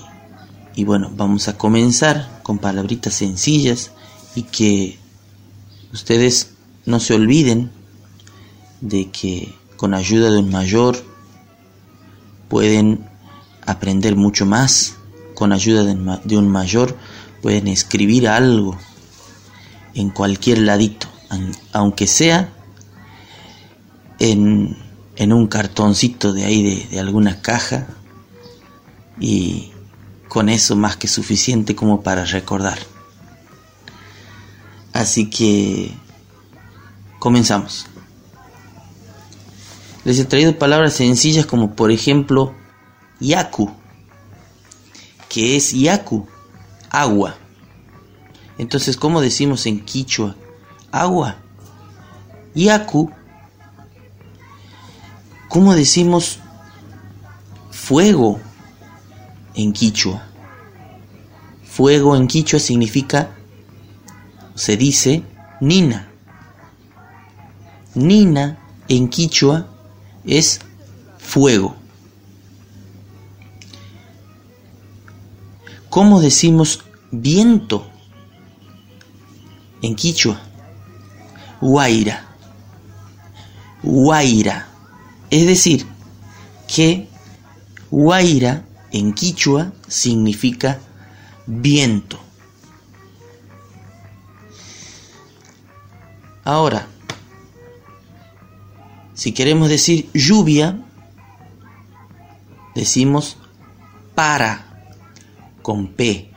[0.76, 3.92] y bueno, vamos a comenzar con palabritas sencillas
[4.34, 4.98] y que
[5.92, 6.54] ustedes
[6.86, 7.77] no se olviden
[8.82, 10.98] de que con ayuda de un mayor
[12.50, 13.08] pueden
[13.66, 14.96] aprender mucho más,
[15.36, 16.98] con ayuda de un mayor
[17.42, 18.78] pueden escribir algo
[19.94, 21.08] en cualquier ladito,
[21.74, 22.54] aunque sea
[24.20, 24.78] en,
[25.20, 27.88] un cartoncito de ahí de, de alguna caja
[29.20, 29.72] y
[30.28, 32.78] con eso más que suficiente como para recordar.
[34.94, 35.92] Así que
[37.20, 37.88] comenzamos.
[40.08, 42.54] Les he traído palabras sencillas como por ejemplo
[43.20, 43.70] yaku,
[45.28, 46.26] que es yaku,
[46.90, 47.36] agua.
[48.58, 50.38] Entonces, ¿cómo decimos en quichua?
[50.94, 51.36] Agua.
[52.56, 53.12] Yaku.
[55.50, 56.40] ¿Cómo decimos
[57.70, 58.40] fuego
[59.56, 60.26] en quichua?
[61.66, 63.32] Fuego en quichua significa,
[64.56, 65.24] se dice,
[65.60, 66.08] nina.
[67.94, 69.74] Nina en quichua
[70.28, 70.60] es
[71.18, 71.76] fuego.
[75.90, 77.88] ¿Cómo decimos viento
[79.82, 80.40] en quichua?
[81.62, 82.28] Guaira.
[83.82, 84.68] Guaira.
[85.30, 85.88] Es decir,
[86.68, 87.08] que
[87.90, 90.80] guaira en quichua significa
[91.46, 92.20] viento.
[96.44, 96.88] Ahora,
[99.18, 100.80] si queremos decir lluvia,
[102.76, 103.38] decimos
[104.14, 104.94] para
[105.64, 106.32] con P.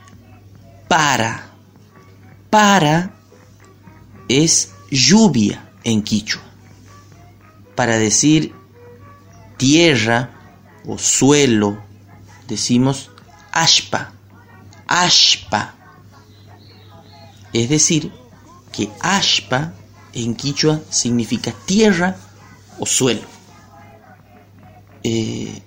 [0.89, 1.53] Para.
[2.49, 3.15] Para
[4.29, 6.43] es lluvia en quichua.
[7.75, 8.55] Para decir
[9.59, 10.31] tierra
[10.87, 11.85] o suelo,
[12.49, 13.11] decimos
[13.53, 14.15] ashpa.
[14.87, 15.75] Ashpa.
[17.53, 18.11] Es decir,
[18.73, 19.75] que ashpa
[20.15, 22.17] en quichua significa tierra
[22.81, 23.29] o suelo.
[25.05, 25.63] Eh,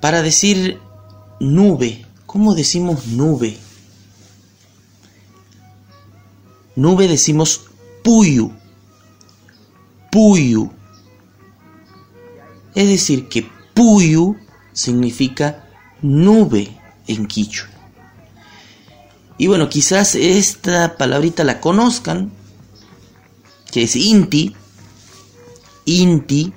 [0.00, 0.78] para decir
[1.40, 3.58] nube ¿Cómo decimos nube?
[6.74, 7.64] Nube decimos
[8.02, 8.50] puyu.
[10.10, 10.72] Puyu.
[12.74, 14.38] Es decir, que puyu
[14.72, 15.68] significa
[16.00, 16.74] nube
[17.06, 17.68] en quichua.
[19.36, 22.32] Y bueno, quizás esta palabrita la conozcan,
[23.70, 24.56] que es inti.
[25.84, 26.52] Inti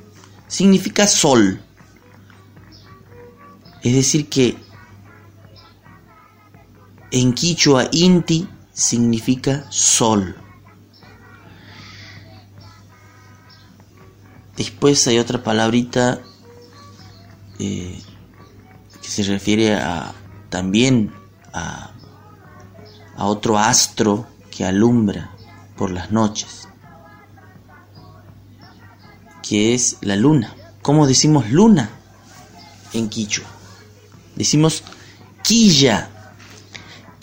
[0.47, 1.61] significa sol.
[3.81, 4.57] Es decir, que
[7.11, 10.35] en quichua inti significa sol.
[14.57, 16.21] Después hay otra palabrita
[17.59, 18.01] eh,
[19.01, 20.13] que se refiere a
[20.49, 21.13] también
[21.53, 21.91] a,
[23.17, 25.31] a otro astro que alumbra
[25.75, 26.64] por las noches,
[29.47, 30.55] que es la luna.
[30.81, 31.89] ¿Cómo decimos luna
[32.93, 33.45] en quichua?
[34.35, 34.83] Decimos
[35.43, 36.09] quilla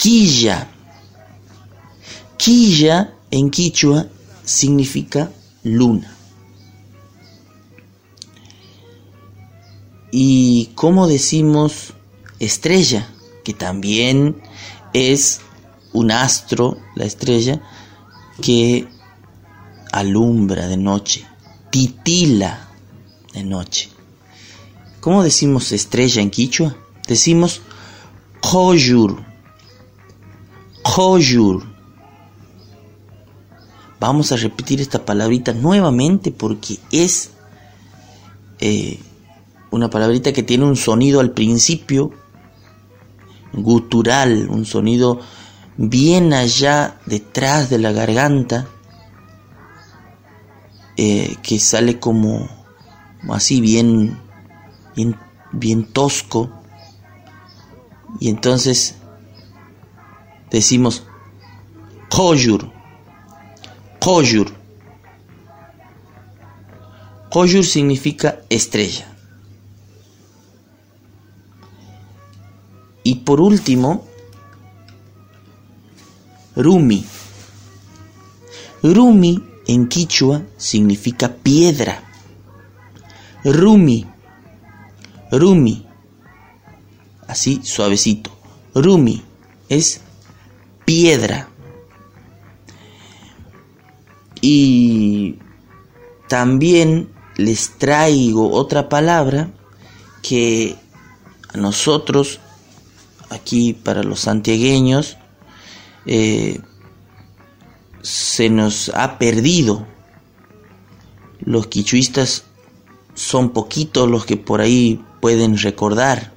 [0.02, 0.68] Quilla.
[2.36, 4.08] Quilla en quichua
[4.42, 5.30] significa
[5.62, 6.12] luna.
[10.10, 11.94] Y como decimos
[12.40, 13.06] estrella,
[13.44, 14.42] que también
[14.92, 15.40] es
[15.92, 17.62] un astro, la estrella,
[18.40, 18.88] que
[19.92, 21.24] alumbra de noche,
[21.72, 22.68] titila
[23.32, 23.88] de noche.
[25.00, 26.76] ¿Cómo decimos estrella en quichua?
[27.08, 27.62] Decimos
[28.40, 29.24] Koyur.
[30.84, 31.64] Hojur.
[33.98, 37.30] Vamos a repetir esta palabrita nuevamente porque es
[38.60, 38.98] eh,
[39.70, 42.10] una palabrita que tiene un sonido al principio
[43.54, 45.20] gutural, un sonido
[45.78, 48.68] bien allá detrás de la garganta,
[50.96, 52.48] eh, que sale como
[53.30, 54.18] así bien,
[54.94, 55.16] bien,
[55.52, 56.50] bien tosco.
[58.20, 58.96] Y entonces
[60.50, 61.04] decimos
[62.08, 62.70] Koyur.
[63.98, 64.52] Koyur.
[67.30, 69.08] Koyur significa estrella.
[73.04, 74.06] Y por último,
[76.54, 77.04] Rumi.
[78.82, 82.02] Rumi en quichua significa piedra.
[83.44, 84.06] Rumi.
[85.30, 85.86] Rumi.
[87.26, 88.30] Así suavecito.
[88.74, 89.22] Rumi
[89.68, 90.00] es
[90.84, 91.48] piedra.
[94.40, 95.38] Y
[96.28, 99.50] también les traigo otra palabra
[100.22, 100.76] que
[101.52, 102.40] a nosotros,
[103.30, 105.16] aquí para los santiagueños,
[106.06, 106.60] eh,
[108.02, 109.86] se nos ha perdido.
[111.40, 112.44] Los quichuistas
[113.14, 116.32] son poquitos los que por ahí pueden recordar.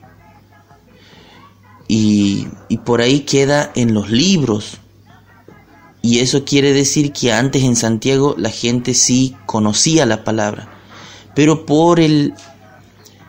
[1.88, 4.78] Y, y, por ahí queda en los libros.
[6.02, 10.70] Y eso quiere decir que antes en Santiago la gente sí conocía la palabra.
[11.36, 12.34] Pero por el,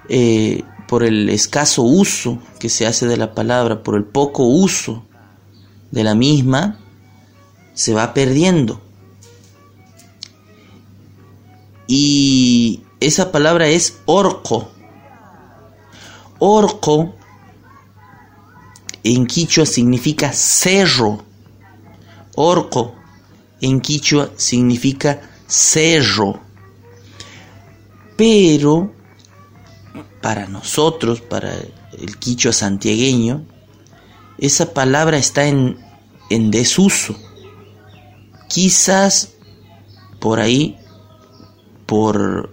[0.09, 5.05] eh, por el escaso uso que se hace de la palabra, por el poco uso
[5.91, 6.79] de la misma,
[7.77, 8.81] se va perdiendo.
[11.87, 14.69] Y esa palabra es orco.
[16.39, 17.15] Orco
[19.05, 21.23] en quichua significa cerro.
[22.35, 22.95] Orco
[23.61, 26.41] en quichua significa cerro.
[28.17, 28.91] Pero
[30.23, 31.55] para nosotros, para
[31.99, 33.45] el quichua santiagueño,
[34.39, 35.79] esa palabra está en,
[36.31, 37.26] en desuso.
[38.57, 39.35] Quizás
[40.19, 40.79] por ahí,
[41.85, 42.49] por,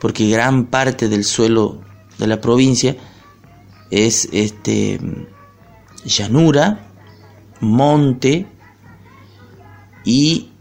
[0.00, 1.82] porque gran parte del suelo
[2.16, 2.96] de la provincia
[3.90, 4.98] es este
[6.06, 6.88] llanura,
[7.60, 8.46] monte
[10.06, 10.52] y,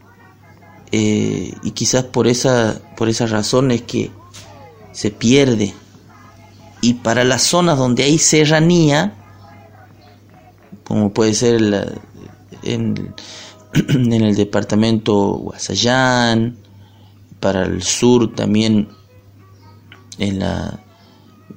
[0.92, 4.12] eh, y quizás por esa, por esas razones que
[4.92, 5.74] se pierde.
[6.82, 9.14] Y para las zonas donde hay serranía,
[10.84, 11.62] como puede ser
[12.64, 13.16] en,
[13.90, 16.58] en, el departamento Guasayán,
[17.40, 18.90] para el sur también
[20.18, 20.84] en la,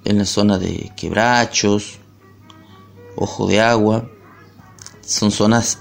[0.04, 1.98] en la zona de Quebrachos,
[3.16, 4.08] Ojo de Agua,
[5.00, 5.80] son zonas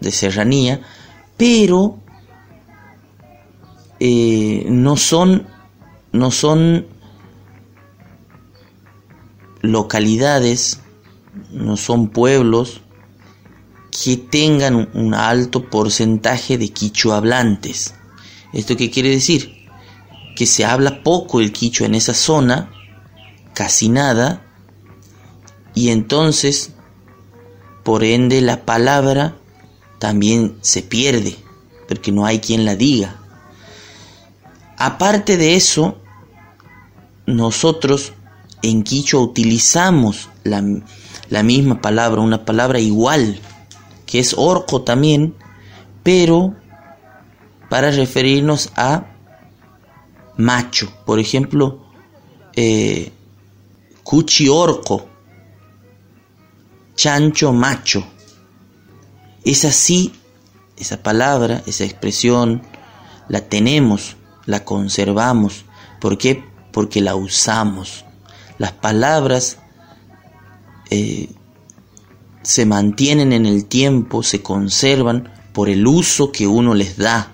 [0.00, 0.82] de serranía,
[1.36, 1.98] pero
[3.98, 5.46] eh, no son
[6.12, 6.86] no son
[9.62, 10.80] localidades,
[11.50, 12.82] no son pueblos
[13.90, 17.94] que tengan un alto porcentaje de quichua hablantes.
[18.52, 19.68] ¿Esto qué quiere decir?
[20.36, 22.70] Que se habla poco el quichua en esa zona,
[23.54, 24.42] casi nada,
[25.74, 26.72] y entonces,
[27.84, 29.36] por ende, la palabra
[29.98, 31.36] también se pierde,
[31.88, 33.16] porque no hay quien la diga.
[34.76, 35.98] Aparte de eso,
[37.26, 38.12] nosotros
[38.62, 40.64] en quichua utilizamos la,
[41.28, 43.40] la, misma palabra, una palabra igual,
[44.10, 45.34] que es orco también,
[46.02, 46.54] pero
[47.68, 49.06] para referirnos a
[50.36, 50.92] macho.
[51.06, 51.84] Por ejemplo,
[52.54, 53.12] eh,
[54.02, 55.06] cuchi orco,
[56.96, 58.04] chancho macho.
[59.44, 60.12] Es así,
[60.76, 62.62] esa palabra, esa expresión,
[63.28, 64.16] la tenemos
[64.50, 65.64] la conservamos.
[66.00, 66.44] ¿Por qué?
[66.72, 68.04] Porque la usamos.
[68.58, 69.58] Las palabras
[70.90, 71.30] eh,
[72.42, 77.32] se mantienen en el tiempo, se conservan por el uso que uno les da.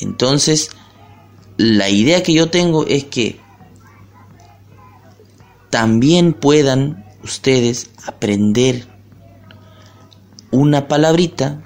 [0.00, 0.70] Entonces,
[1.56, 3.40] la idea que yo tengo es que
[5.70, 8.86] también puedan ustedes aprender
[10.50, 11.62] una palabrita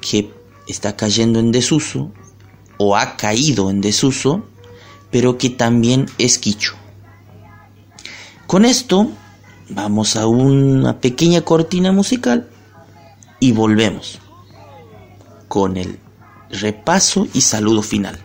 [0.00, 0.32] que
[0.68, 2.12] está cayendo en desuso
[2.76, 4.44] o ha caído en desuso,
[5.10, 6.74] pero que también es quicho.
[8.46, 9.10] Con esto
[9.74, 12.48] vamos a una pequeña cortina musical
[13.40, 14.18] y volvemos
[15.48, 15.98] con el
[16.50, 18.18] repaso y saludo final.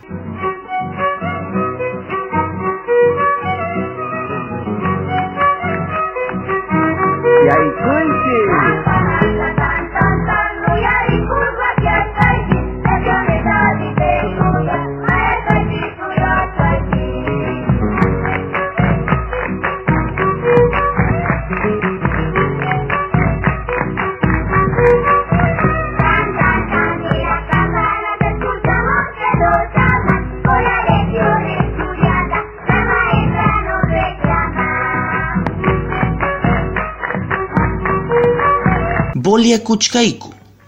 [39.56, 40.18] Bolia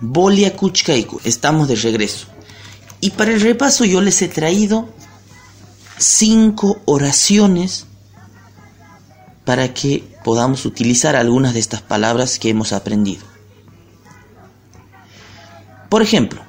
[0.01, 2.27] Bolia Kuchkaiku, estamos de regreso.
[3.01, 4.89] Y para el repaso yo les he traído
[5.99, 7.87] cinco oraciones
[9.45, 13.25] para que podamos utilizar algunas de estas palabras que hemos aprendido.
[15.91, 16.41] Por ejemplo,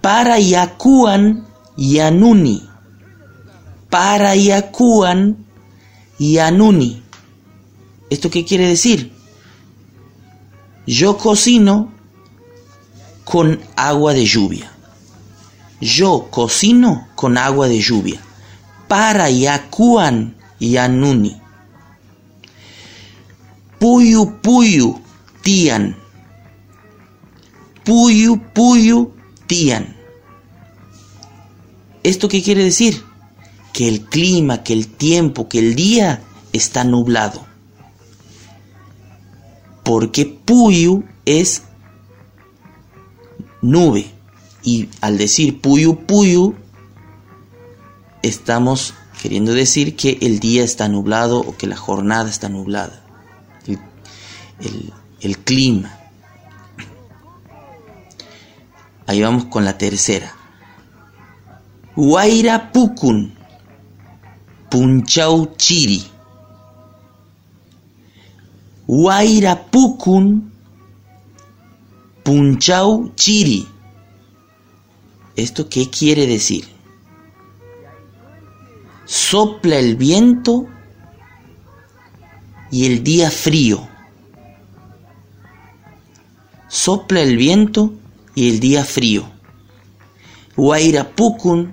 [0.00, 1.46] para Yakuan
[1.76, 2.68] Yanuni,
[3.90, 5.46] para Yacuan
[6.18, 7.02] y Anuni.
[8.10, 9.12] ¿Esto qué quiere decir?
[10.86, 11.92] Yo cocino
[13.24, 14.72] con agua de lluvia.
[15.80, 18.20] Yo cocino con agua de lluvia.
[18.88, 21.40] Para Yacuan y Anuni.
[23.78, 25.00] Puyu puyu
[25.42, 25.96] tian.
[27.84, 29.12] Puyu puyu
[29.46, 29.96] tian.
[32.02, 33.02] ¿Esto qué quiere decir?
[33.72, 36.22] Que el clima, que el tiempo, que el día
[36.52, 37.51] está nublado.
[39.82, 41.62] Porque puyu es
[43.60, 44.10] nube.
[44.62, 46.54] Y al decir puyu puyu,
[48.22, 53.04] estamos queriendo decir que el día está nublado o que la jornada está nublada.
[54.60, 55.98] El, el clima.
[59.06, 60.34] Ahí vamos con la tercera.
[61.96, 63.34] Huayra Pukun,
[64.70, 66.11] Punchau Chiri.
[68.86, 70.52] Huayra Pukun,
[72.24, 73.66] Punchau Chiri.
[75.36, 76.66] ¿Esto qué quiere decir?
[79.04, 80.66] Sopla el viento
[82.72, 83.86] y el día frío.
[86.68, 87.92] Sopla el viento
[88.34, 89.30] y el día frío.
[90.56, 91.72] Huayra Pukun,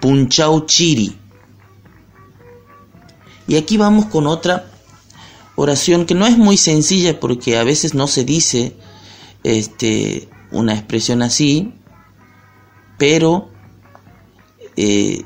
[0.00, 1.18] Punchau Chiri.
[3.46, 4.67] Y aquí vamos con otra
[5.58, 8.76] oración que no es muy sencilla porque a veces no se dice
[9.42, 11.74] este, una expresión así,
[12.96, 13.50] pero
[14.76, 15.24] eh,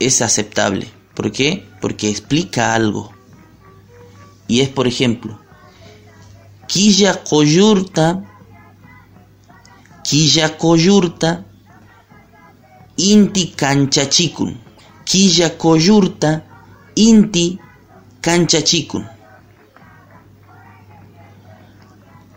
[0.00, 0.88] es aceptable.
[1.14, 1.66] ¿Por qué?
[1.82, 3.12] Porque explica algo.
[4.48, 5.38] Y es, por ejemplo,
[6.66, 8.24] Quilla Coyurta,
[10.02, 11.44] Quilla Coyurta,
[12.96, 14.58] Inti Canchachikun.
[15.04, 16.46] Quilla Coyurta,
[16.94, 17.58] Inti
[18.22, 19.15] Canchachikun.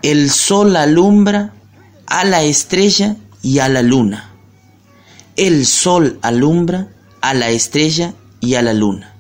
[0.02, 1.54] El sol alumbra
[2.08, 4.30] a la estrella y a la luna.
[5.36, 6.88] El sol alumbra
[7.20, 9.14] a la estrella y a la luna.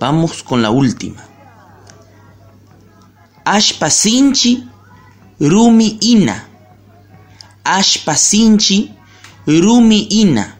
[0.00, 1.24] Vamos con la última.
[3.44, 4.68] Ashpasinchi
[5.38, 6.48] Rumi Ina.
[7.62, 8.92] Ashpasinchi
[9.46, 10.58] Rumi Ina.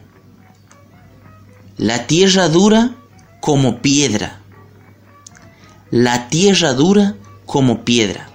[1.77, 2.95] La tierra dura
[3.41, 4.39] como piedra.
[5.91, 7.17] La tierra dura
[7.53, 8.27] como piedra.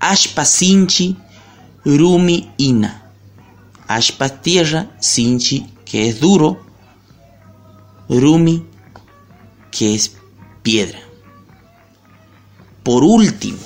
[0.00, 1.18] Ashpa sinchi
[1.84, 3.12] rumi ina.
[3.86, 6.62] Ashpa tierra, sinchi que es duro,
[8.08, 8.64] rumi
[9.70, 10.16] que es
[10.62, 10.98] piedra.
[12.82, 13.58] Por último,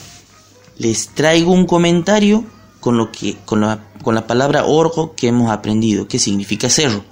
[0.79, 2.45] les traigo un comentario
[2.81, 7.05] con, lo que, con, la, con la palabra orgo que hemos aprendido, que significa cerro.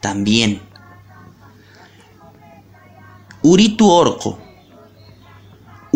[0.00, 0.60] También.
[3.42, 4.45] Uritu orco.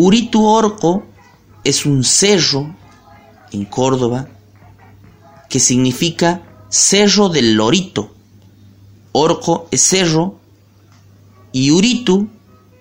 [0.03, 1.03] Uritu orco
[1.63, 2.75] es un cerro
[3.51, 4.27] en Córdoba
[5.47, 8.11] que significa cerro del lorito.
[9.11, 10.39] Orco es cerro
[11.51, 12.29] y Uritu,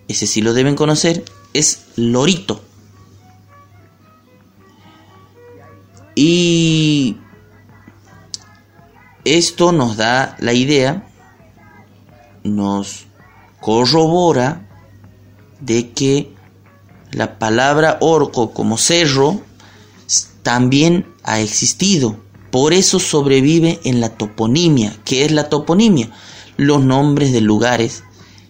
[0.08, 2.62] ese sí lo deben conocer, es lorito.
[6.14, 7.18] Y
[9.26, 11.06] esto nos da la idea,
[12.44, 13.04] nos
[13.60, 14.66] corrobora
[15.60, 16.39] de que
[17.12, 19.40] la palabra orco como cerro
[20.42, 22.16] también ha existido.
[22.50, 24.96] Por eso sobrevive en la toponimia.
[25.04, 26.10] ¿Qué es la toponimia?
[26.56, 28.02] Los nombres de lugares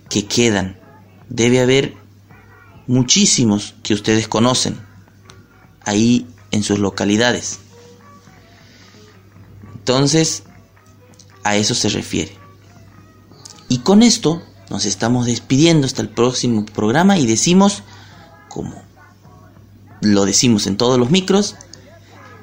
[0.09, 0.79] que quedan.
[1.29, 1.95] Debe haber
[2.87, 4.81] muchísimos que ustedes conocen
[5.85, 7.61] ahí en sus localidades.
[9.75, 10.45] Entonces,
[11.45, 12.33] a eso se refiere.
[13.69, 17.83] Y con esto nos estamos despidiendo hasta el próximo programa y decimos,
[18.51, 18.75] como
[20.03, 21.57] lo decimos en todos los micros,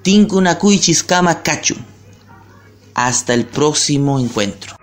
[0.02, 1.76] Tinkunakuichiskama Kachu.
[2.96, 4.76] Hasta el próximo encuentro.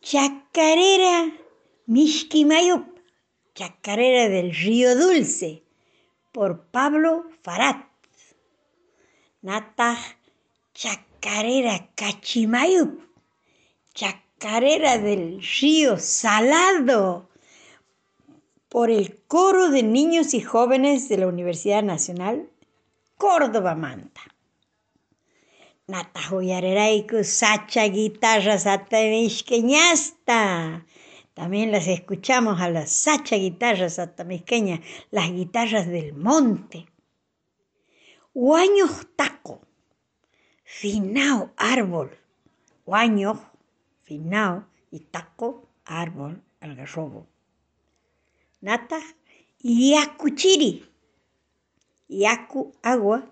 [0.00, 1.32] Chacarera
[1.86, 2.86] Mishkimayup.
[3.54, 5.62] Chacarera del Río Dulce.
[6.32, 7.86] Por Pablo Farat.
[9.42, 9.98] Natah
[10.74, 13.00] Chacarera Cachimayup.
[13.94, 17.28] Chacarera del Río Salado
[18.72, 22.48] por el Coro de Niños y Jóvenes de la Universidad Nacional
[23.18, 24.31] Córdoba Manta.
[25.88, 30.86] Natajuyareraiku Sacha Guitarras Atamishqueñasta.
[31.34, 34.80] También las escuchamos a las Sacha Guitarras Atamisqueñas,
[35.10, 36.86] las guitarras del monte.
[38.34, 39.60] Huaños taco,
[40.64, 42.16] finao árbol.
[42.86, 43.38] Huaños,
[44.02, 47.26] finao y taco, árbol, algarrobo
[48.62, 49.00] nata,
[49.62, 50.84] yaku chiri.
[52.08, 53.22] Yaku agua,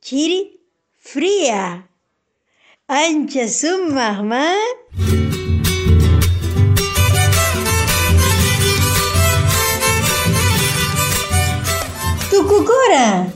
[0.00, 0.55] chiri
[1.06, 1.88] fría.
[2.88, 4.54] Ancha summa, mamá.
[12.30, 13.32] Tucucora.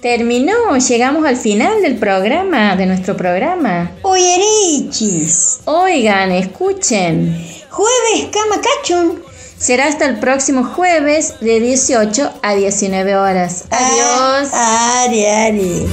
[0.00, 3.92] Terminó, llegamos al final del programa, de nuestro programa.
[4.02, 5.60] Oyerichis.
[5.66, 7.36] Oigan, escuchen.
[7.70, 9.22] Jueves Camacachun.
[9.58, 13.64] Será hasta el próximo jueves de 18 a 19 horas.
[13.70, 14.50] Adiós.
[14.52, 15.86] Ari, ari.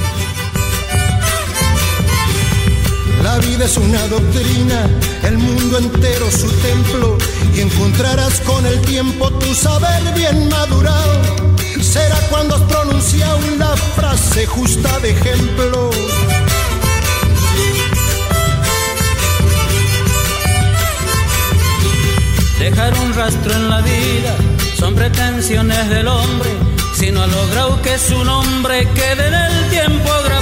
[3.34, 4.88] La vida es una doctrina,
[5.24, 7.18] el mundo entero su templo,
[7.52, 11.20] y encontrarás con el tiempo tu saber bien madurado.
[11.82, 15.90] Será cuando has pronunciado la frase justa de ejemplo.
[22.60, 24.36] Dejar un rastro en la vida
[24.78, 26.50] son pretensiones del hombre,
[26.94, 30.33] si no ha logrado que su nombre quede en el tiempo grabado,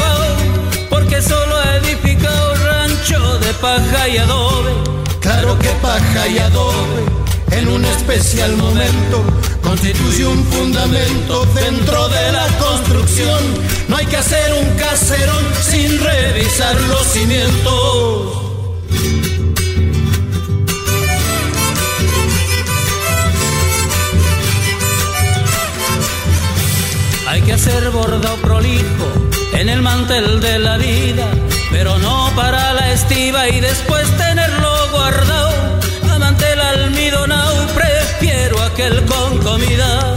[3.11, 4.73] de paja y adobe.
[5.21, 7.03] Claro que paja y adobe
[7.51, 9.25] en un especial momento
[9.61, 13.41] constituye un fundamento dentro de la construcción.
[13.89, 18.39] No hay que hacer un caserón sin revisar los cimientos.
[27.27, 29.07] Hay que hacer bordado prolijo
[29.55, 31.27] en el mantel de la vida,
[31.73, 35.51] pero no para la estiva y después tenerlo guardado.
[36.13, 40.17] A mantel almidonado prefiero aquel con comida.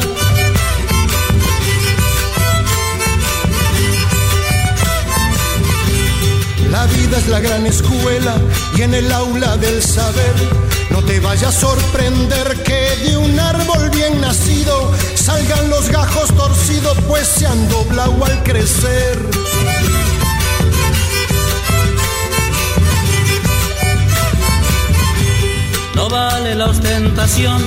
[6.69, 8.35] La vida es la gran escuela
[8.77, 10.35] y en el aula del saber
[10.91, 16.97] no te vaya a sorprender que de un árbol bien nacido salgan los gajos torcidos
[17.07, 19.17] pues se han doblado al crecer.
[26.15, 27.61] Vale la ostentación,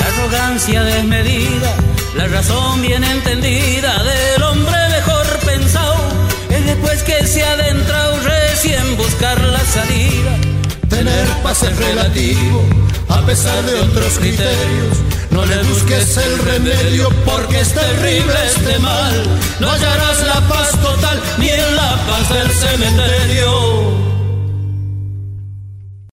[0.00, 1.70] la arrogancia desmedida,
[2.16, 6.02] la razón bien entendida del hombre mejor pensado.
[6.50, 10.32] Es después que se ha adentrado recién buscar la salida.
[10.88, 12.58] Tener paz es relativo,
[13.08, 14.94] a pesar de otros criterios.
[15.30, 19.14] No le busques el remedio porque es terrible este mal.
[19.60, 24.21] No hallarás la paz total ni en la paz del cementerio.